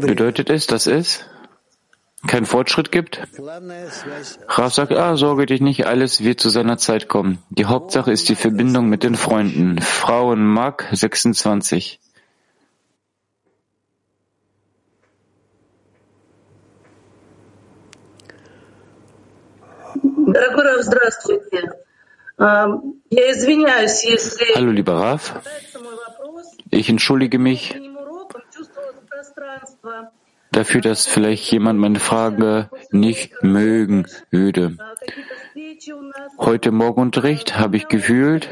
[0.00, 1.24] Bedeutet es, dass es
[2.26, 3.22] keinen Fortschritt gibt?
[4.48, 7.38] Rav sagt, ah, sorge dich nicht, alles wird zu seiner Zeit kommen.
[7.50, 9.80] Die Hauptsache ist die Verbindung mit den Freunden.
[9.80, 12.00] Frauen Mark 26.
[24.54, 25.40] Hallo, lieber Raf.
[26.70, 27.74] Ich entschuldige mich
[30.52, 34.76] dafür, dass vielleicht jemand meine Frage nicht mögen würde.
[36.38, 38.48] Heute Morgenunterricht habe ich gefühlt,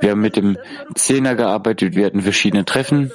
[0.00, 0.58] wir haben mit dem
[0.94, 3.12] Zehner gearbeitet, wir hatten verschiedene Treffen.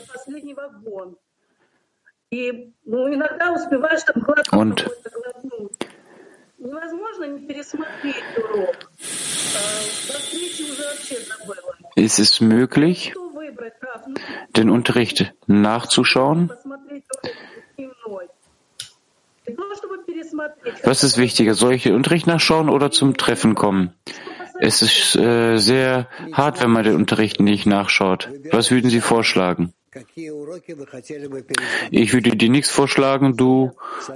[4.51, 4.89] Und
[11.95, 13.14] es ist möglich,
[14.56, 16.52] den Unterricht nachzuschauen?
[20.84, 21.54] Was ist wichtiger?
[21.54, 23.93] Soll ich den Unterricht nachschauen oder zum Treffen kommen?
[24.60, 28.30] Es ist äh, sehr hart, wenn man den Unterricht nicht nachschaut.
[28.52, 29.74] Was würden Sie vorschlagen?
[31.91, 33.72] Ich würde dir nichts vorschlagen, du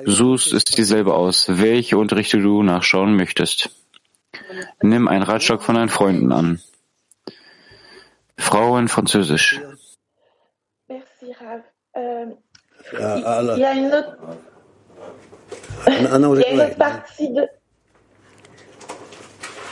[0.05, 3.69] suchst es dir selber aus, welche Unterrichte du nachschauen möchtest.
[4.81, 6.61] Nimm einen Ratschlag von deinen Freunden an.
[8.37, 9.61] Frau in Französisch.
[11.95, 12.35] Merci,
[12.93, 13.49] Rav.
[13.49, 14.17] Euh, il y a une autre,
[16.11, 17.47] Ah non, il y a une autre partie de.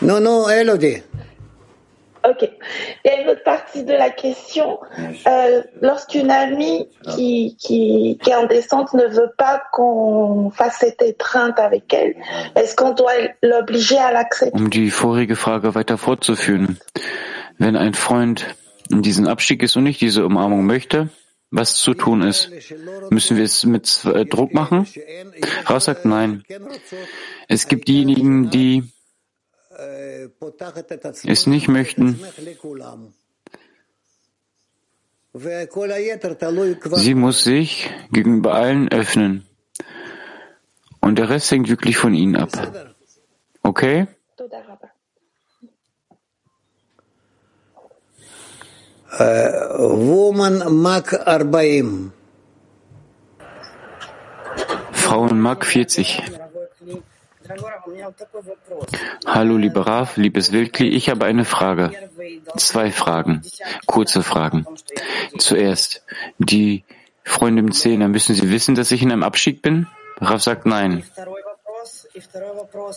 [0.01, 1.03] non, non, Elodie.
[2.28, 2.49] Ok.
[3.05, 4.80] Il y a une autre partie de la question.
[5.26, 11.01] Euh, Lorsqu'une amie qui, qui, qui est en descente ne veut pas qu'on fasse cette
[11.01, 12.15] étreinte avec elle,
[12.55, 14.53] est-ce qu'on doit l'obliger à l'accepter?
[14.59, 16.78] Um die vorige Frage weiter fortzuführen.
[17.57, 18.45] Wenn ein Freund
[18.91, 21.07] in diesen Abstieg ist und nicht diese Umarmung möchte,
[21.51, 22.51] was zu tun ist,
[23.09, 24.87] müssen wir es mit äh, Druck machen?
[25.69, 26.43] Raus sagt nein.
[27.47, 28.83] Es gibt diejenigen, die
[31.25, 32.19] es nicht möchten.
[36.91, 39.45] Sie muss sich gegenüber allen öffnen.
[41.01, 42.49] Und der Rest hängt wirklich von ihnen ab.
[43.63, 44.07] Okay?
[49.18, 52.12] Woman Mac 40.
[54.91, 56.22] Frauen Mag 40.
[59.26, 61.91] Hallo, lieber Raf, liebes Wildkli, ich habe eine Frage.
[62.57, 63.41] Zwei Fragen,
[63.88, 64.68] kurze Fragen.
[65.39, 66.03] Zuerst,
[66.38, 66.84] die
[67.24, 69.88] Freunde im Zehner, müssen Sie wissen, dass ich in einem Abstieg bin?
[70.18, 71.03] Raf sagt nein.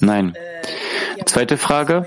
[0.01, 0.37] Nein.
[1.25, 2.07] Zweite Frage.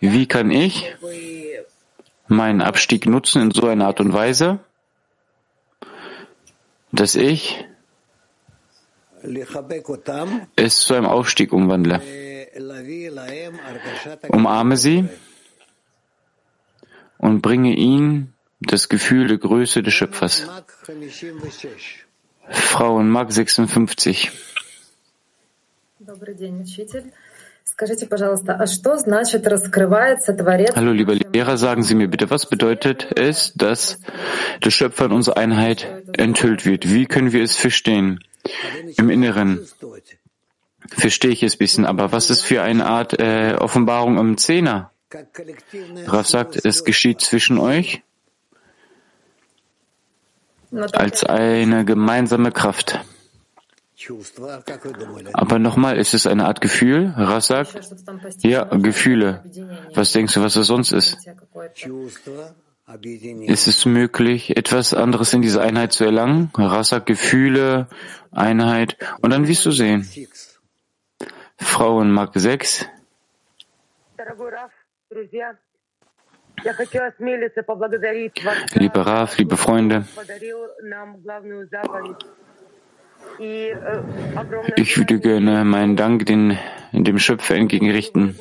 [0.00, 0.94] Wie kann ich
[2.28, 4.60] meinen Abstieg nutzen in so einer Art und Weise,
[6.92, 7.64] dass ich
[10.56, 12.00] es zu einem Aufstieg umwandle?
[14.28, 15.08] Umarme sie
[17.18, 20.46] und bringe ihnen das Gefühl der Größe des Schöpfers.
[22.50, 24.30] Frauen Mag 56.
[26.00, 27.12] Добрый день, учитель.
[30.75, 33.99] Hallo, lieber Lehrer, sagen Sie mir bitte, was bedeutet es, dass
[34.63, 35.87] der Schöpfer in unserer Einheit
[36.17, 36.91] enthüllt wird?
[36.93, 38.19] Wie können wir es verstehen?
[38.97, 39.67] Im Inneren
[40.89, 44.91] verstehe ich es ein bisschen, aber was ist für eine Art äh, Offenbarung am Zehner?
[46.05, 48.01] Raf sagt, es geschieht zwischen euch
[50.71, 52.99] als eine gemeinsame Kraft.
[55.33, 57.13] Aber nochmal, ist es eine Art Gefühl?
[57.17, 57.79] Ras sagt,
[58.41, 59.43] ja, Gefühle.
[59.95, 61.17] Was denkst du, was es sonst ist?
[63.47, 66.51] Ist es möglich, etwas anderes in dieser Einheit zu erlangen?
[66.55, 67.87] Ras sagt Gefühle,
[68.31, 68.97] Einheit.
[69.21, 70.07] Und dann wirst du sehen.
[71.57, 72.85] Frauen Mark 6.
[78.73, 80.05] Lieber Raf, liebe Freunde,
[84.76, 86.58] ich würde gerne meinen Dank den,
[86.92, 88.36] dem Schöpfer entgegenrichten.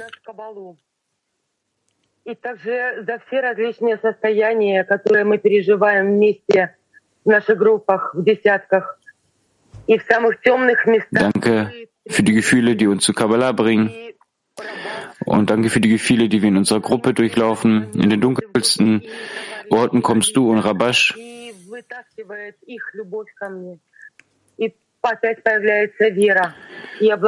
[2.24, 6.76] И также за все различные состояния, которые мы переживаем вместе
[7.26, 9.00] в наших группах, в десятках
[9.88, 11.32] и в самых темных местах.
[11.34, 11.72] Danke
[12.08, 13.92] für die Gefühle, die uns zu Kabbalah bringen.
[15.26, 17.92] Und danke für die Gefühle, die wir in unserer Gruppe durchlaufen.
[17.94, 19.04] In den dunkelsten
[19.70, 21.18] Orten kommst du und Rabash.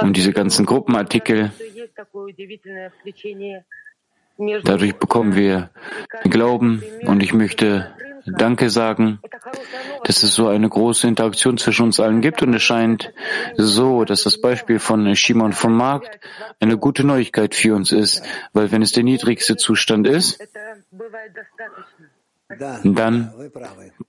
[0.01, 1.53] Und diese ganzen Gruppenartikel,
[4.64, 5.70] dadurch bekommen wir
[6.24, 6.83] Glauben.
[7.07, 7.95] Und ich möchte
[8.37, 9.20] Danke sagen,
[10.05, 12.43] dass es so eine große Interaktion zwischen uns allen gibt.
[12.43, 13.12] Und es scheint
[13.57, 16.20] so, dass das Beispiel von Shimon vom Markt
[16.61, 18.22] eine gute Neuigkeit für uns ist,
[18.53, 20.43] weil wenn es der niedrigste Zustand ist,
[22.99, 23.34] dann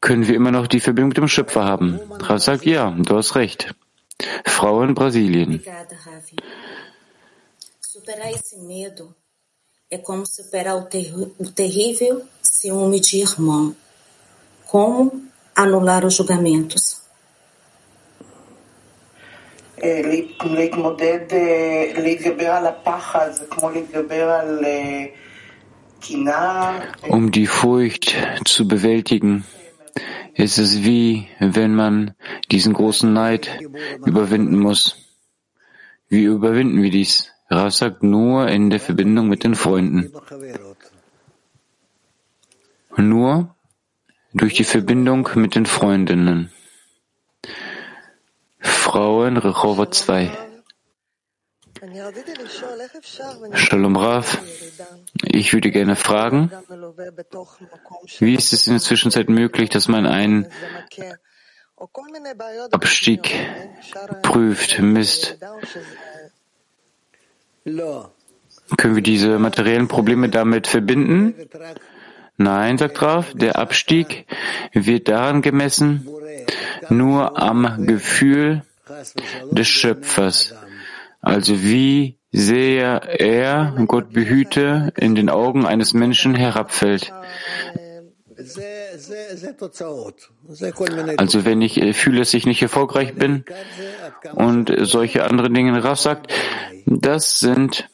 [0.00, 1.98] können wir immer noch die Verbindung mit dem Schöpfer haben.
[2.28, 3.74] Rav sagt, ja, du hast recht.
[4.44, 5.54] Frau in Brasilien.
[5.54, 6.36] Obrigada, Ravi.
[7.80, 9.14] Superar esse medo
[9.90, 13.74] é como superar o, terri- o terrível ciúme de irmão.
[14.70, 15.02] Como
[15.54, 16.84] anular os julgamentos?
[19.82, 25.27] אה, להת- להתמודד, אה, להתגבר על הפחד, זה כמו להתגבר על אה, קנאה.
[27.07, 29.45] um die Furcht zu bewältigen,
[30.33, 32.15] ist es wie, wenn man
[32.51, 33.49] diesen großen Neid
[34.05, 34.95] überwinden muss.
[36.07, 37.31] Wie überwinden wir dies?
[37.49, 40.11] Rav sagt nur in der Verbindung mit den Freunden.
[42.97, 43.55] nur
[44.33, 46.51] durch die Verbindung mit den Freundinnen.
[48.59, 50.48] Frauen Rechova 2.
[53.53, 54.37] Shalom Rav,
[55.23, 56.51] ich würde gerne fragen,
[58.19, 60.47] wie ist es in der Zwischenzeit möglich, dass man einen
[62.71, 63.33] Abstieg
[64.23, 65.37] prüft, misst?
[68.77, 71.33] Können wir diese materiellen Probleme damit verbinden?
[72.35, 74.25] Nein, sagt Rav, der Abstieg
[74.73, 76.07] wird daran gemessen,
[76.89, 78.63] nur am Gefühl
[79.51, 80.53] des Schöpfers.
[81.21, 87.11] Also wie sehr er, Gott behüte, in den Augen eines Menschen herabfällt.
[91.17, 93.43] Also wenn ich äh, fühle, dass ich nicht erfolgreich bin
[94.33, 96.31] und solche andere Dinge, Raff sagt,
[96.85, 97.89] das sind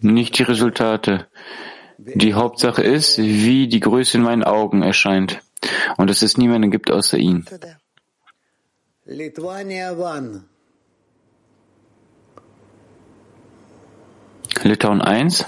[0.00, 1.26] nicht die Resultate.
[1.98, 5.40] Die Hauptsache ist, wie die Größe in meinen Augen erscheint.
[5.96, 7.46] Und dass es niemanden gibt außer ihn.
[14.64, 15.44] Litauen 1.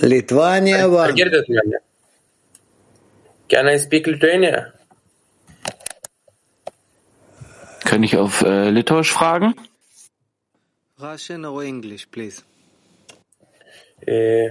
[0.00, 1.14] Lithuania 1.
[1.14, 1.80] Girdit mane?
[3.48, 4.72] Can I speak Lithuania?
[7.84, 9.54] Kann ich auf äh, Litauisch fragen?
[11.00, 12.42] Russian or English, please.
[14.06, 14.50] Eh,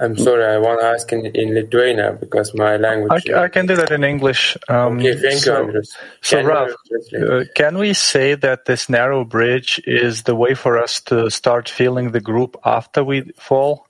[0.00, 3.28] I'm sorry, I want to ask in, in Lithuania because my language.
[3.28, 4.56] I, I can do that in English.
[4.66, 5.96] Um, Okay, thank you, so, Andres.
[6.22, 6.70] So, Can you Ralph,
[7.14, 11.68] uh, can we say that this narrow bridge is the way for us to start
[11.68, 13.84] feeling the group after we fall?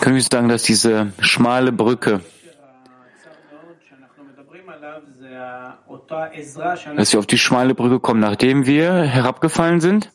[0.00, 2.20] Können wir sagen, dass diese schmale Brücke,
[6.96, 10.10] dass wir auf die schmale Brücke kommen, nachdem wir herabgefallen sind?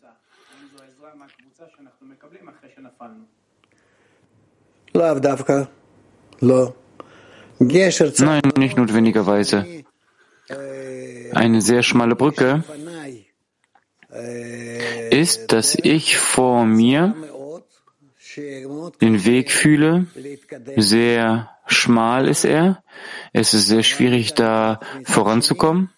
[8.19, 9.65] Nein, nicht notwendigerweise.
[11.33, 12.63] Eine sehr schmale Brücke
[15.09, 17.15] ist, dass ich vor mir
[19.01, 20.07] den Weg fühle.
[20.77, 22.83] Sehr schmal ist er.
[23.33, 25.89] Es ist sehr schwierig, da voranzukommen.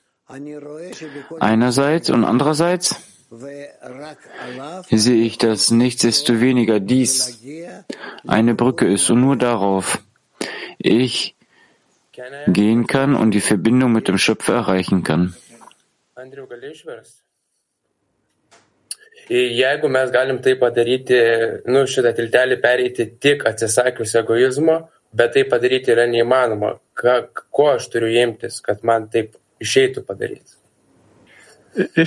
[1.39, 2.95] Einerseits und andererseits
[4.97, 7.39] sehe ich, dass nichtsdestoweniger dies
[8.27, 9.99] eine Brücke ist und nur darauf
[10.77, 11.35] ich
[12.47, 15.35] gehen kann und die Verbindung mit dem Schöpfer erreichen kann.
[19.29, 21.19] Jeigu mes galim tai padaryti,
[21.71, 24.75] nu, šitą tiltelį pereiti tik atsisakius egoizmo,
[25.15, 26.73] bet tai padaryti yra neįmanoma.
[26.99, 27.15] Ką,
[27.49, 30.62] ko aš turiu imtis, kad man taip išeitų padaryti?
[31.75, 32.03] Wenn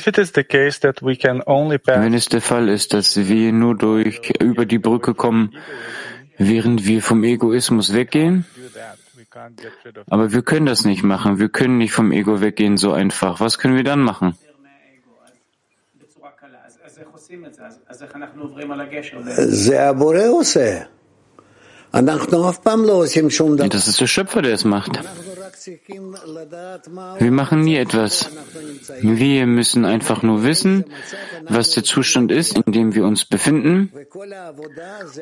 [2.14, 5.56] es der Fall ist, dass wir nur durch über die Brücke kommen,
[6.38, 8.44] während wir vom Egoismus weggehen,
[10.08, 11.38] aber wir können das nicht machen.
[11.38, 13.40] Wir können nicht vom Ego weggehen so einfach.
[13.40, 14.36] Was können wir dann machen?
[23.70, 25.00] Das ist der Schöpfer, der es macht.
[25.66, 28.30] Wir machen nie etwas.
[29.00, 30.84] Wir müssen einfach nur wissen,
[31.42, 33.92] was der Zustand ist, in dem wir uns befinden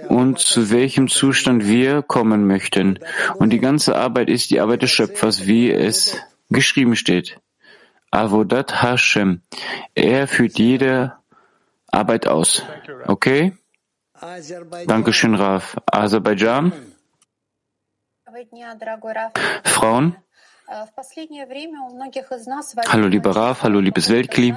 [0.08, 2.98] und zu welchem Zustand wir kommen möchten.
[3.36, 6.18] Und die ganze Arbeit ist die Arbeit des Schöpfers, wie es
[6.50, 7.38] geschrieben steht.
[8.10, 9.42] Avodat Hashem.
[9.94, 11.14] Er führt jede
[11.88, 12.62] Arbeit aus.
[13.06, 13.52] Okay?
[14.86, 15.76] Dankeschön, Raf.
[15.90, 16.72] Aserbaidschan?
[19.64, 20.16] Frauen?
[22.88, 23.62] Hallo, lieber Raf.
[23.62, 24.54] Hallo, liebes Weltkli.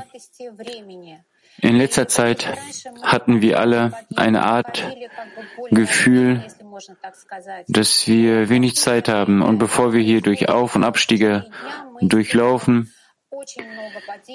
[1.59, 2.47] In letzter Zeit
[3.01, 4.87] hatten wir alle eine Art
[5.71, 6.45] Gefühl,
[7.67, 9.41] dass wir wenig Zeit haben.
[9.41, 11.49] Und bevor wir hier durch Auf- und Abstiege
[11.99, 12.93] durchlaufen,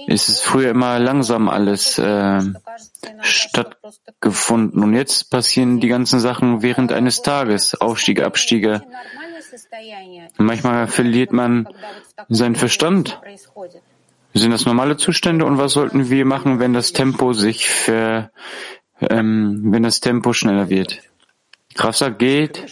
[0.07, 2.41] ist es früher immer langsam alles äh,
[3.21, 4.83] stattgefunden.
[4.83, 7.81] Und jetzt passieren die ganzen Sachen während eines Tages.
[7.81, 8.83] Aufstiege, Abstiege.
[10.39, 11.69] Manchmal verliert man
[12.29, 13.21] seinen Verstand.
[14.35, 18.31] Sind das normale Zustände und was sollten wir machen, wenn das Tempo sich ver,
[19.01, 21.03] ähm, wenn das Tempo schneller wird?
[21.75, 22.65] Sagt, geht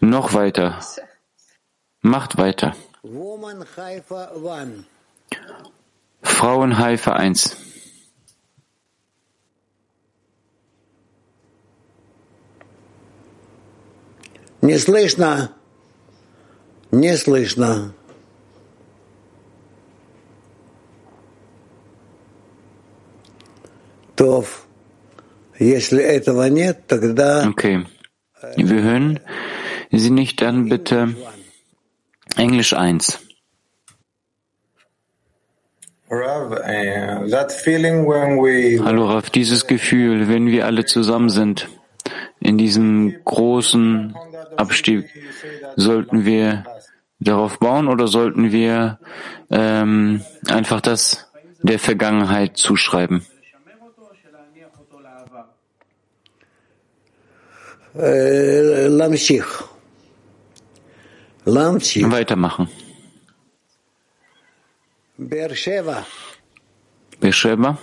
[0.00, 0.80] noch weiter.
[2.00, 2.74] Macht weiter.
[3.02, 4.84] Woman Haifa 1.
[6.22, 7.69] Frauen Haifa 1.
[14.61, 15.51] Не слышно.
[16.91, 17.93] Не слышно.
[24.15, 24.65] Тов.
[25.59, 27.85] Если этого нет, тогда Okay.
[28.57, 29.19] Wir hören
[29.91, 31.15] Sie nicht, dann bitte
[32.37, 33.19] Englisch 1.
[36.09, 41.67] Rav, uh, that feeling when we Hallo Raf, dieses Gefühl, wenn wir alle zusammen sind,
[42.39, 44.15] in diesem großen
[44.57, 45.09] Abstieg,
[45.75, 46.65] sollten wir
[47.19, 48.99] darauf bauen oder sollten wir
[49.49, 51.29] ähm, einfach das
[51.61, 53.25] der Vergangenheit zuschreiben?
[57.97, 59.63] э, ламсих.
[61.45, 62.11] Ламсих.
[62.11, 62.67] Weitermachen.
[65.17, 66.05] Бершева.
[67.21, 67.77] Beersheba,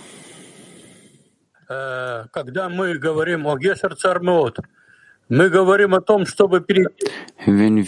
[1.69, 4.59] Э, Когда мы говорим о Гесер Цармеот,
[5.30, 5.50] wenn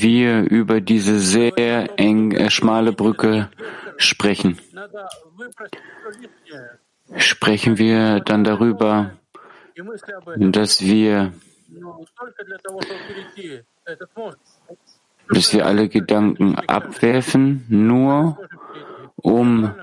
[0.02, 3.48] wir über diese sehr eng, äh, schmale Brücke
[3.96, 4.58] sprechen,
[7.16, 9.12] sprechen wir dann darüber,
[10.36, 11.32] dass wir,
[15.28, 18.38] dass wir alle Gedanken abwerfen, nur
[19.16, 19.74] um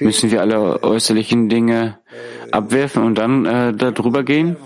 [0.00, 1.98] müssen wir alle äußerlichen Dinge
[2.50, 4.56] abwerfen und dann äh, darüber gehen?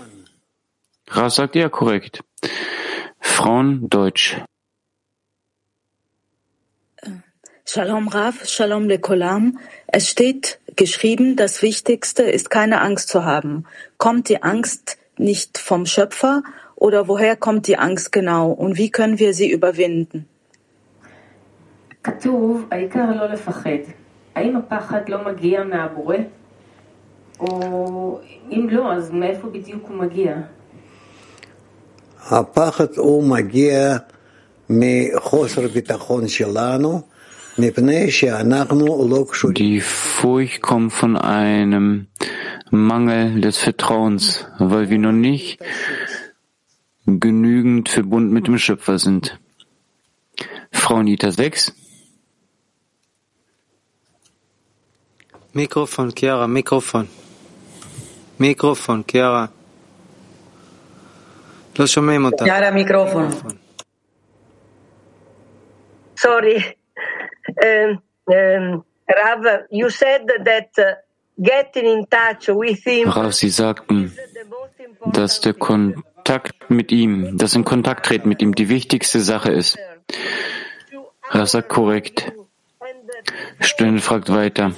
[1.09, 2.23] Ra sagt ja korrekt.
[3.19, 4.41] Frauen Deutsch.
[7.65, 9.59] Shalom Rav, Shalom Lekolam.
[9.87, 13.65] Es steht geschrieben, das Wichtigste ist keine Angst zu haben.
[13.97, 16.43] Kommt die Angst nicht vom Schöpfer
[16.75, 20.27] oder woher kommt die Angst genau und wie können wir sie überwinden?
[22.03, 23.96] כתוב, העיקר לא לפחד.
[24.37, 26.17] האם הפחד לא מגיע מהבורא?
[27.39, 28.19] או
[28.51, 30.35] אם לא, אז מאיפה בדיוק הוא מגיע?
[32.29, 33.97] הפחד הוא מגיע
[34.69, 37.01] מחוסר ביטחון שלנו,
[37.59, 39.55] מפני שאנחנו לא קשורים.
[39.57, 42.07] Die Furcht kommt von einem
[42.71, 45.59] Mangel des Vertrauens, weil wir noch nicht
[47.05, 49.37] genügend verbunden mit dem Schöpfer sind.
[50.71, 51.73] Frau Nita 6.
[55.57, 57.05] מיקרופון, קיארה, מיקרופון.
[58.39, 59.45] מיקרופון, קיארה.
[61.79, 62.45] לא שומעים אותה.
[62.45, 63.53] Chiara, microfono.
[66.15, 66.57] Sorry.
[67.67, 68.83] Um, um,
[69.19, 70.85] Rav, you said that uh,
[71.41, 74.11] getting in touch with him Rav, Sie sagten,
[75.11, 79.77] dass der Kontakt mit ihm, das in Kontakt treten mit ihm die wichtigste Sache ist.
[81.29, 82.31] Rav sagt korrekt.
[83.59, 84.71] Stön fragt weiter.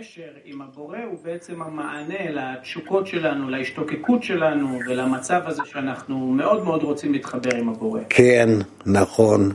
[0.00, 6.82] הקשר עם הבורא הוא בעצם המענה לתשוקות שלנו, להשתוקקות שלנו ולמצב הזה שאנחנו מאוד מאוד
[6.82, 8.00] רוצים להתחבר עם הבורא.
[8.08, 8.48] כן,
[8.86, 9.52] נכון.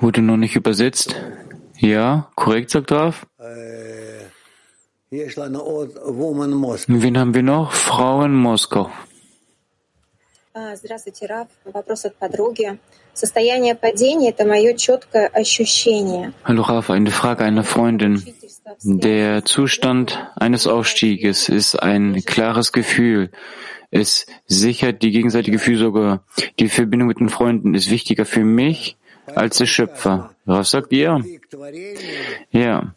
[0.00, 1.14] Wurde noch nicht übersetzt?
[1.78, 3.24] Ja, korrekt, sagt Rav.
[5.12, 7.02] יש לנו עוד woman Moscow.
[7.02, 7.72] Wen haben wir noch?
[7.72, 8.88] Frauen Moskau.
[10.54, 11.48] А, Здравствуйте, Раф.
[11.74, 12.68] Вопрос от подруги.
[13.14, 16.32] Состояние падения – это мое четкое ощущение.
[16.44, 18.22] Hallo Rav, eine Frage einer Freundin.
[18.82, 23.30] Der Zustand eines Aufstieges ist ein klares Gefühl.
[23.92, 26.20] Es sichert die gegenseitige Fürsorge.
[26.58, 28.96] Die Verbindung mit den Freunden ist wichtiger für mich
[29.26, 30.34] als der Schöpfer.
[30.44, 31.24] Was sagt ihr?
[32.50, 32.94] Ja,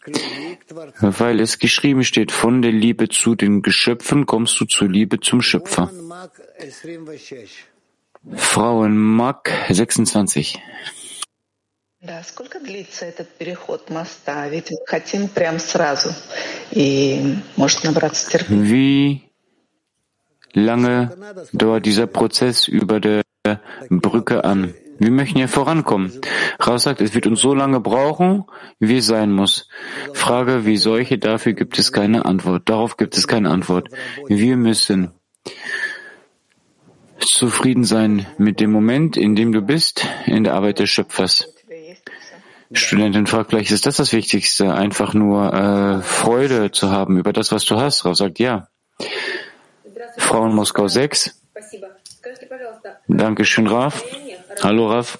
[1.00, 5.42] weil es geschrieben steht, von der Liebe zu den Geschöpfen kommst du zur Liebe zum
[5.42, 5.92] Schöpfer.
[8.36, 10.60] Frauen Mark 26.
[12.02, 14.48] Да, сколько длится этот переход моста?
[14.50, 16.10] Ведь мы хотим прям сразу.
[16.72, 18.64] И может набраться терпения.
[18.64, 19.22] Wie
[20.54, 21.12] lange
[21.54, 23.24] dauert dieser Prozess über der
[23.90, 24.74] Brücke an?
[25.00, 26.12] Wir möchten ja vorankommen.
[26.66, 28.46] Raus sagt, es wird uns so lange brauchen,
[28.80, 29.68] wie es sein muss.
[30.14, 32.70] Frage wie solche, dafür gibt es keine Antwort.
[32.70, 33.90] Darauf gibt es keine Antwort.
[34.28, 35.12] Wir müssen
[37.25, 41.49] zufrieden sein mit dem Moment, in dem du bist, in der Arbeit des Schöpfers.
[42.73, 47.53] Studentin fragt, vielleicht ist das das Wichtigste, einfach nur äh, Freude zu haben über das,
[47.53, 48.05] was du hast.
[48.05, 48.69] Rav sagt, ja.
[50.17, 51.39] Frau in Moskau 6.
[53.09, 54.05] Dankeschön, Raf.
[54.63, 55.19] Hallo, Raf.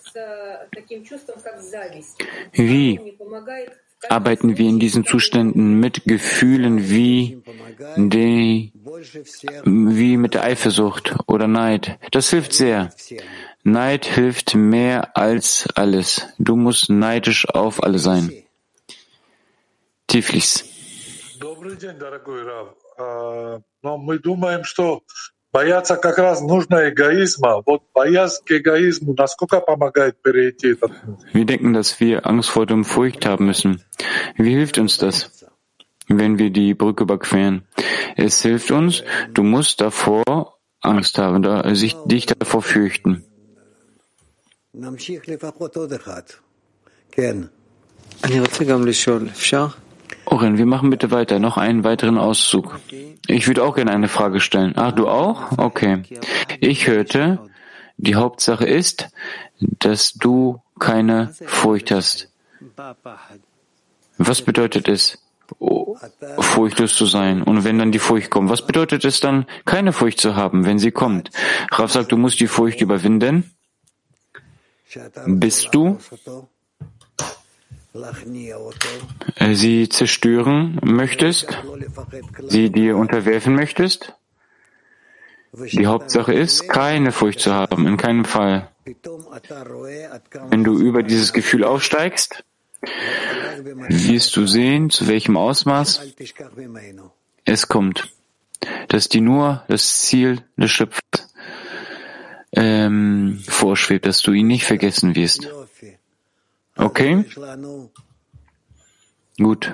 [2.53, 3.17] Wie
[4.09, 7.43] arbeiten wir in diesen Zuständen mit Gefühlen wie
[7.97, 8.73] die,
[9.65, 11.99] wie mit Eifersucht oder Neid?
[12.11, 12.91] Das hilft sehr.
[13.65, 16.27] Neid hilft mehr als alles.
[16.39, 18.33] Du musst neidisch auf alle sein.
[20.09, 20.65] Tiflis
[25.54, 25.92] Добрый день, дорогой Рав.
[25.92, 27.64] А, Но мы думаем, что бояться как раз нужно эгоизма.
[27.66, 31.20] Вот боязнь к эгоизму насколько помогает перейти этот путь?
[31.34, 33.82] Wir denken, dass wir Angst vor dem Furcht haben müssen.
[34.38, 35.46] Wie hilft uns das,
[36.08, 37.68] wenn wir die Brücke überqueren?
[38.16, 39.04] Es hilft uns,
[39.34, 43.24] du musst davor Angst haben, da, sich, dich davor fürchten.
[44.80, 46.22] נמשיך לפחות עוד אחד.
[47.12, 47.38] כן.
[48.24, 49.68] אני רוצה גם לשאול, אפשר?
[50.25, 51.39] Oren, wir machen bitte weiter.
[51.39, 52.79] Noch einen weiteren Auszug.
[53.27, 54.73] Ich würde auch gerne eine Frage stellen.
[54.77, 55.59] Ach, du auch?
[55.59, 56.03] Okay.
[56.61, 57.39] Ich hörte,
[57.97, 59.09] die Hauptsache ist,
[59.61, 62.31] dass du keine Furcht hast.
[64.19, 65.19] Was bedeutet es,
[66.39, 67.43] furchtlos zu sein?
[67.43, 70.79] Und wenn dann die Furcht kommt, was bedeutet es dann, keine Furcht zu haben, wenn
[70.79, 71.31] sie kommt?
[71.71, 73.53] Raf sagt, du musst die Furcht überwinden.
[75.27, 75.99] Bist du
[79.53, 81.59] sie zerstören möchtest,
[82.49, 84.15] sie dir unterwerfen möchtest?
[85.53, 88.71] Die Hauptsache ist, keine Furcht zu haben, in keinem Fall.
[90.49, 92.45] Wenn du über dieses Gefühl aufsteigst,
[93.89, 96.15] wirst du sehen, zu welchem Ausmaß
[97.45, 98.09] es kommt,
[98.89, 101.03] dass dir nur das Ziel des Schöpfers
[102.55, 105.49] ähm, vorschwebt, dass du ihn nicht vergessen wirst.
[106.77, 107.25] Okay?
[109.39, 109.73] Gut.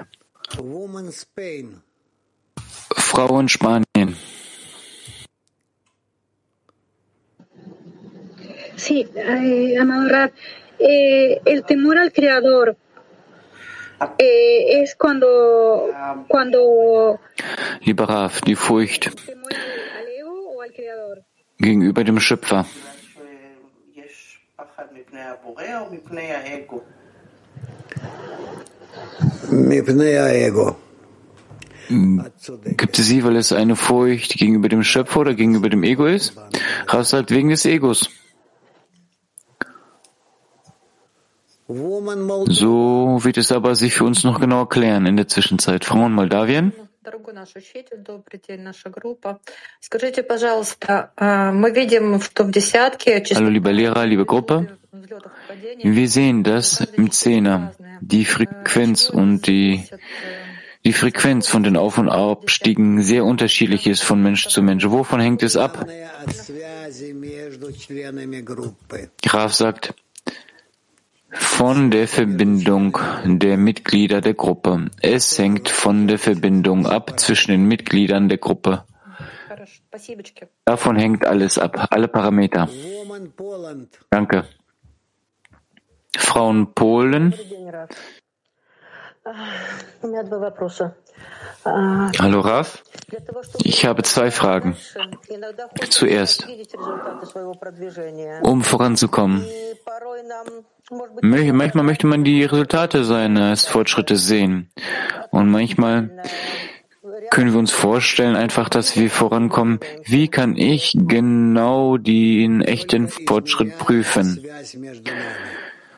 [2.96, 4.16] Frau in Spanien.
[8.76, 10.32] Sí, eh, amado Rab,
[10.78, 12.76] eh, el temor al Creador
[14.18, 15.90] eh, es cuando,
[16.28, 17.20] cuando
[17.80, 19.10] Lieber Raf, die Furcht
[21.58, 22.66] gegenüber dem Schöpfer.
[31.88, 32.20] Mm.
[32.76, 36.36] Gibt es sie, weil es eine Furcht gegenüber dem Schöpfer oder gegenüber dem Ego ist?
[36.86, 38.10] Rav sagt, halt wegen des Egos.
[41.66, 45.84] So wird es aber sich für uns noch genau erklären in der Zwischenzeit.
[45.84, 46.72] Frauen Moldawien?
[47.07, 49.39] Дорогой наш учитель, добрый день, наша группа.
[49.79, 54.77] Скажите, пожалуйста, а, мы видим, что в десятке Hallo, liebe Lehrer, liebe Gruppe.
[55.83, 59.83] Wir sehen, dass im Zehner die Frequenz und die,
[60.85, 64.85] die Frequenz von den Auf- und Abstiegen sehr unterschiedlich ist von Mensch zu Mensch.
[64.85, 65.87] Wovon hängt es ab?
[69.21, 69.93] Graf sagt,
[71.30, 74.90] von der Verbindung der Mitglieder der Gruppe.
[75.02, 78.84] Es hängt von der Verbindung ab zwischen den Mitgliedern der Gruppe.
[80.64, 82.68] Davon hängt alles ab, alle Parameter.
[84.10, 84.44] Danke.
[86.16, 87.34] Frauen Polen.
[91.64, 92.82] Hallo Raf.
[93.62, 94.76] Ich habe zwei Fragen.
[95.90, 96.46] Zuerst,
[98.42, 99.44] um voranzukommen.
[101.20, 104.70] Manchmal möchte man die Resultate seines Fortschrittes sehen.
[105.30, 106.22] Und manchmal
[107.30, 109.80] können wir uns vorstellen, einfach, dass wir vorankommen.
[110.04, 114.42] Wie kann ich genau den echten Fortschritt prüfen?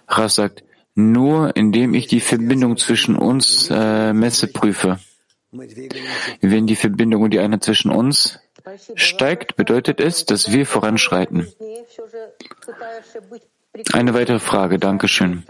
[0.08, 0.64] Raf sagt,
[0.94, 4.98] nur indem ich die Verbindung zwischen uns äh, messe, prüfe.
[6.40, 8.38] Wenn die Verbindung und die Einheit zwischen uns
[8.94, 11.48] steigt, bedeutet es, dass wir voranschreiten.
[13.92, 15.44] Eine weitere Frage, Dankeschön.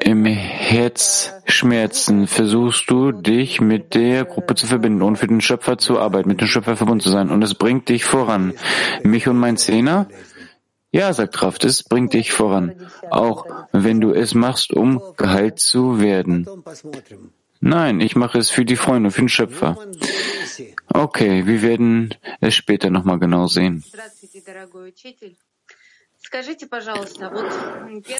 [0.00, 5.98] Im Herzschmerzen versuchst du, dich mit der Gruppe zu verbinden und für den Schöpfer zu
[5.98, 7.30] arbeiten, mit dem Schöpfer verbunden zu sein.
[7.30, 8.54] Und es bringt dich voran.
[9.02, 10.08] Mich und mein Zehner?
[10.92, 12.86] Ja, sagt Kraft, es bringt dich voran.
[13.10, 16.46] Auch wenn du es machst, um geheilt zu werden.
[17.60, 19.78] Nein, ich mache es für die Freunde, für den Schöpfer.
[20.92, 23.82] Okay, wir werden es später nochmal genau sehen.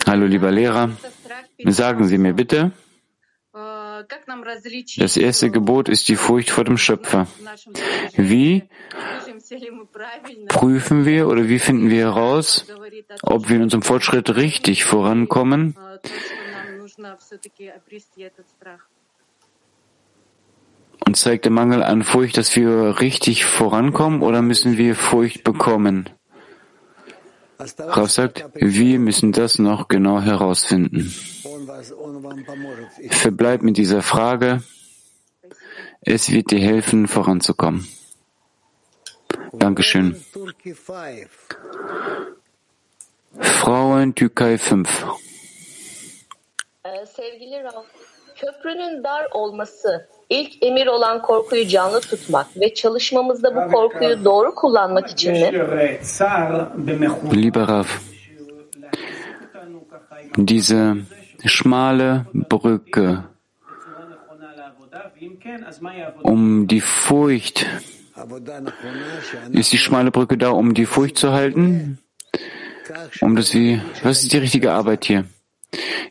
[0.07, 0.91] Hallo, lieber Lehrer.
[1.64, 2.73] Sagen Sie mir bitte,
[4.97, 7.27] das erste Gebot ist die Furcht vor dem Schöpfer.
[8.16, 8.64] Wie
[10.48, 12.66] prüfen wir oder wie finden wir heraus,
[13.22, 15.76] ob wir in unserem Fortschritt richtig vorankommen?
[21.05, 26.09] Und zeigt der Mangel an Furcht, dass wir richtig vorankommen oder müssen wir Furcht bekommen?
[27.78, 31.14] Rav sagt, wir müssen das noch genau herausfinden.
[33.11, 34.62] Verbleib mit dieser Frage.
[36.00, 37.86] Es wird dir helfen, voranzukommen.
[39.61, 40.16] Dankeschön.
[43.40, 44.61] Frauen Türkei 5.
[48.36, 55.11] köprünün dar olması, ilk emir olan korkuyu canlı tutmak ve çalışmamızda bu korkuyu doğru kullanmak
[55.11, 55.53] için mi?
[57.34, 57.84] Lieber Rav,
[60.36, 60.94] diese
[61.46, 63.16] schmale Brücke,
[66.24, 67.66] um die Furcht,
[69.51, 71.99] ist die schmale Brücke da, um die Furcht zu halten?
[73.22, 75.26] Um das wie, was ist die richtige Arbeit hier?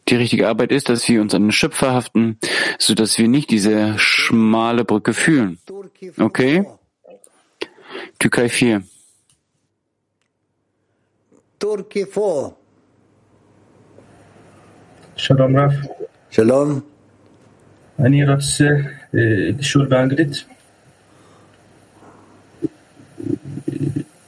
[0.09, 2.39] Die richtige Arbeit ist, dass wir uns an den Schöpfer haften,
[2.79, 5.59] so dass wir nicht diese schmale Brücke fühlen.
[6.19, 6.65] Okay?
[8.19, 8.83] Türkei 4.
[11.59, 12.53] Turkey 4.
[15.17, 15.73] שלום רב.
[16.31, 16.81] שלום.
[17.99, 18.65] אני רוצה
[19.15, 20.50] אה, לשאול באנגלית.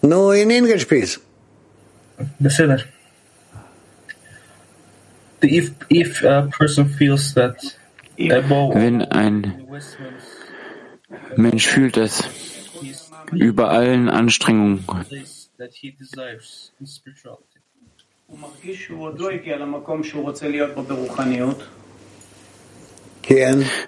[0.04, 0.86] No in English,
[2.38, 2.84] Beseder.
[5.42, 7.56] If, if a person feels that
[8.18, 9.66] Wenn ein
[11.36, 12.24] Mensch fühlt, dass
[13.32, 14.86] über allen Anstrengungen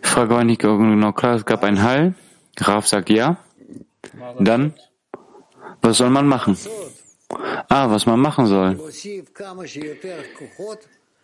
[0.02, 2.16] Frage war nicht genau klar, es gab einen Hall.
[2.58, 3.38] Raf sagt ja.
[4.40, 4.74] Dann
[5.86, 6.58] was soll man machen?
[7.70, 8.80] Ah, was man machen soll.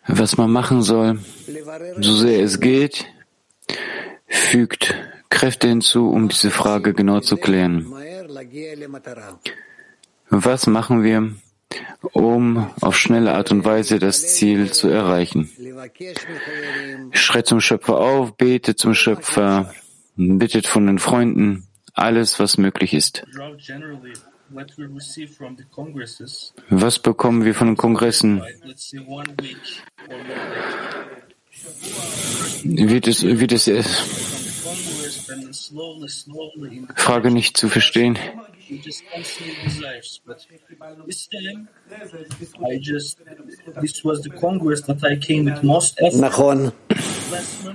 [0.08, 1.20] Was man machen soll,
[2.00, 3.06] so sehr es geht,
[4.28, 4.96] fügt
[5.30, 7.88] Kräfte hinzu, um diese Frage genau zu klären.
[10.30, 11.32] Was machen wir,
[12.14, 15.50] um auf schnelle Art und Weise das Ziel zu erreichen?
[17.12, 19.74] Schreit zum Schöpfer auf, betet zum Schöpfer,
[20.16, 23.24] bittet von den Freunden, alles, was möglich ist.
[26.70, 28.42] Was bekommen wir von den Kongressen?
[32.64, 33.84] Wird es, wird es, äh,
[36.96, 38.18] Frage nicht zu verstehen.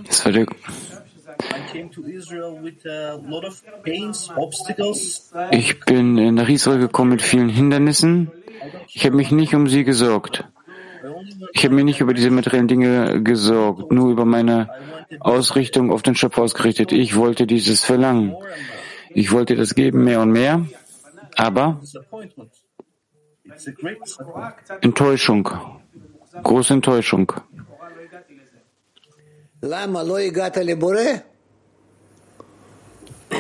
[0.07, 0.47] Das war der
[5.51, 8.31] ich bin nach Israel gekommen mit vielen Hindernissen.
[8.89, 10.45] Ich habe mich nicht um sie gesorgt.
[11.53, 14.69] Ich habe mir nicht über diese materiellen Dinge gesorgt, nur über meine
[15.21, 16.93] Ausrichtung auf den Schöpfer ausgerichtet.
[16.93, 18.35] Ich wollte dieses verlangen.
[19.11, 20.67] Ich wollte das geben, mehr und mehr.
[21.37, 21.81] Aber.
[24.81, 25.49] Enttäuschung,
[26.43, 27.33] große Enttäuschung.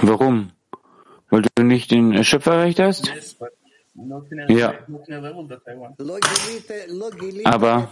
[0.02, 0.52] Warum?
[1.30, 3.12] Weil du nicht den Schöpfer erreicht hast?
[4.48, 4.74] Ja.
[7.44, 7.88] Aber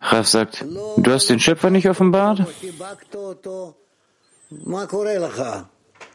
[0.00, 0.64] Raf sagt,
[0.96, 2.42] du hast den Schöpfer nicht offenbart?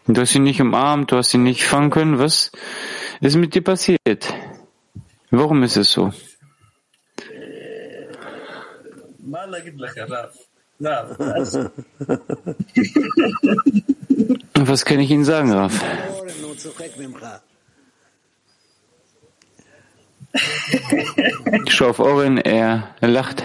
[0.08, 2.20] Du hast ihn nicht umarmt, du hast ihn nicht fangen können.
[2.20, 2.52] Was
[3.22, 4.34] ist mit dir passiert?
[5.32, 6.14] Warum ist es so?
[9.30, 9.98] ما لا قلت لك
[14.72, 15.74] Was kann ich Ihnen sagen, Raf?
[21.68, 23.44] Schau auf Oren, er lacht.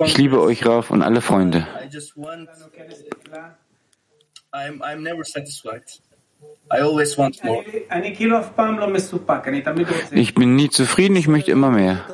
[0.00, 1.66] Ich liebe euch, Raf, und alle Freunde.
[4.54, 5.84] I'm, I'm never satisfied.
[10.12, 12.06] Ich bin nie zufrieden, ich möchte immer mehr.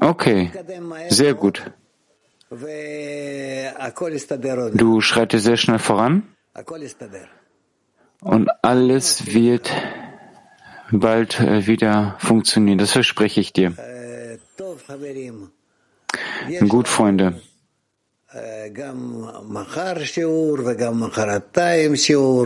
[0.00, 0.50] Okay,
[1.08, 1.70] sehr gut.
[4.72, 6.22] Du schreitest sehr schnell voran
[8.22, 9.70] und alles wird
[10.90, 12.78] bald äh, wieder funktionieren.
[12.78, 13.74] Das verspreche ich dir.
[16.68, 17.40] Gut, Freunde.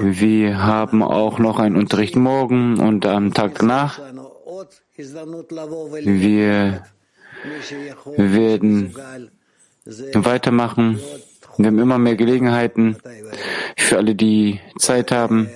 [0.03, 3.99] Wir haben auch noch einen Unterricht morgen und am Tag danach.
[6.05, 6.85] Wir
[8.17, 8.95] werden
[10.15, 11.01] weitermachen.
[11.57, 12.97] Wir haben immer mehr Gelegenheiten
[13.77, 15.51] für alle, die Zeit haben.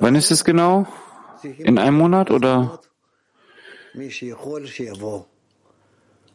[0.00, 0.88] Wann ist es genau?
[1.58, 2.80] In einem Monat oder?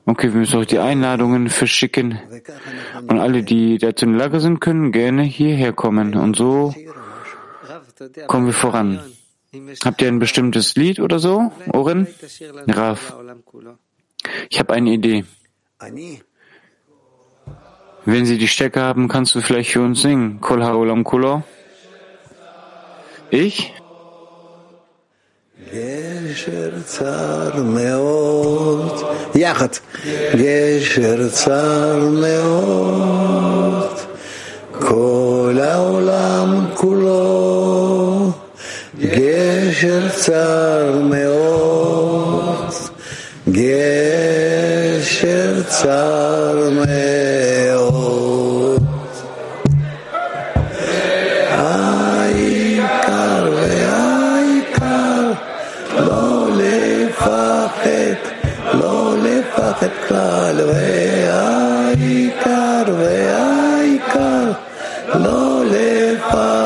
[0.06, 2.20] Okay, wir müssen auch die Einladungen verschicken.
[3.08, 6.16] Und alle, die dazu in der Lage sind, können gerne hierher kommen.
[6.16, 6.74] Und so
[8.28, 9.00] kommen wir voran.
[9.86, 12.08] Habt ihr ein bestimmtes Lied oder so, Oren?
[12.68, 13.16] Raf.
[14.50, 15.26] Ich habe eine Idee.
[18.06, 20.42] Wenn Sie die Stärke haben, kannst du vielleicht für uns singen.
[20.42, 21.44] Kol Haolam Kulo.
[23.30, 23.74] Ich?
[25.74, 29.02] גשר צר מאוד,
[29.36, 29.68] יחד,
[30.36, 33.88] גשר צר מאוד,
[34.72, 38.32] כל העולם כולו,
[39.00, 42.74] גשר צר מאוד,
[43.50, 47.33] גשר צר מאוד.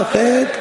[0.10, 0.57] אחרת,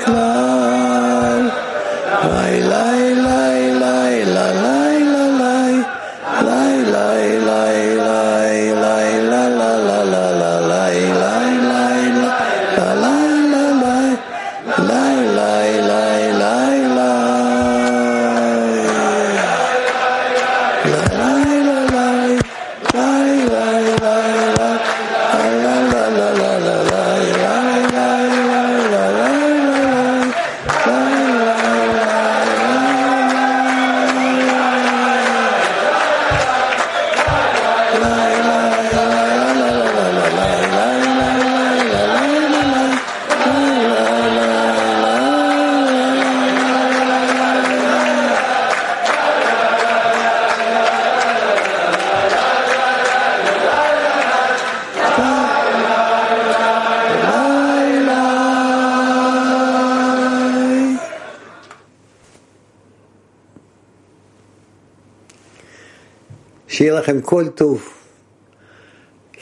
[67.29, 67.89] כל טוב,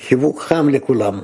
[0.06, 1.20] חיבוק חם לכולם.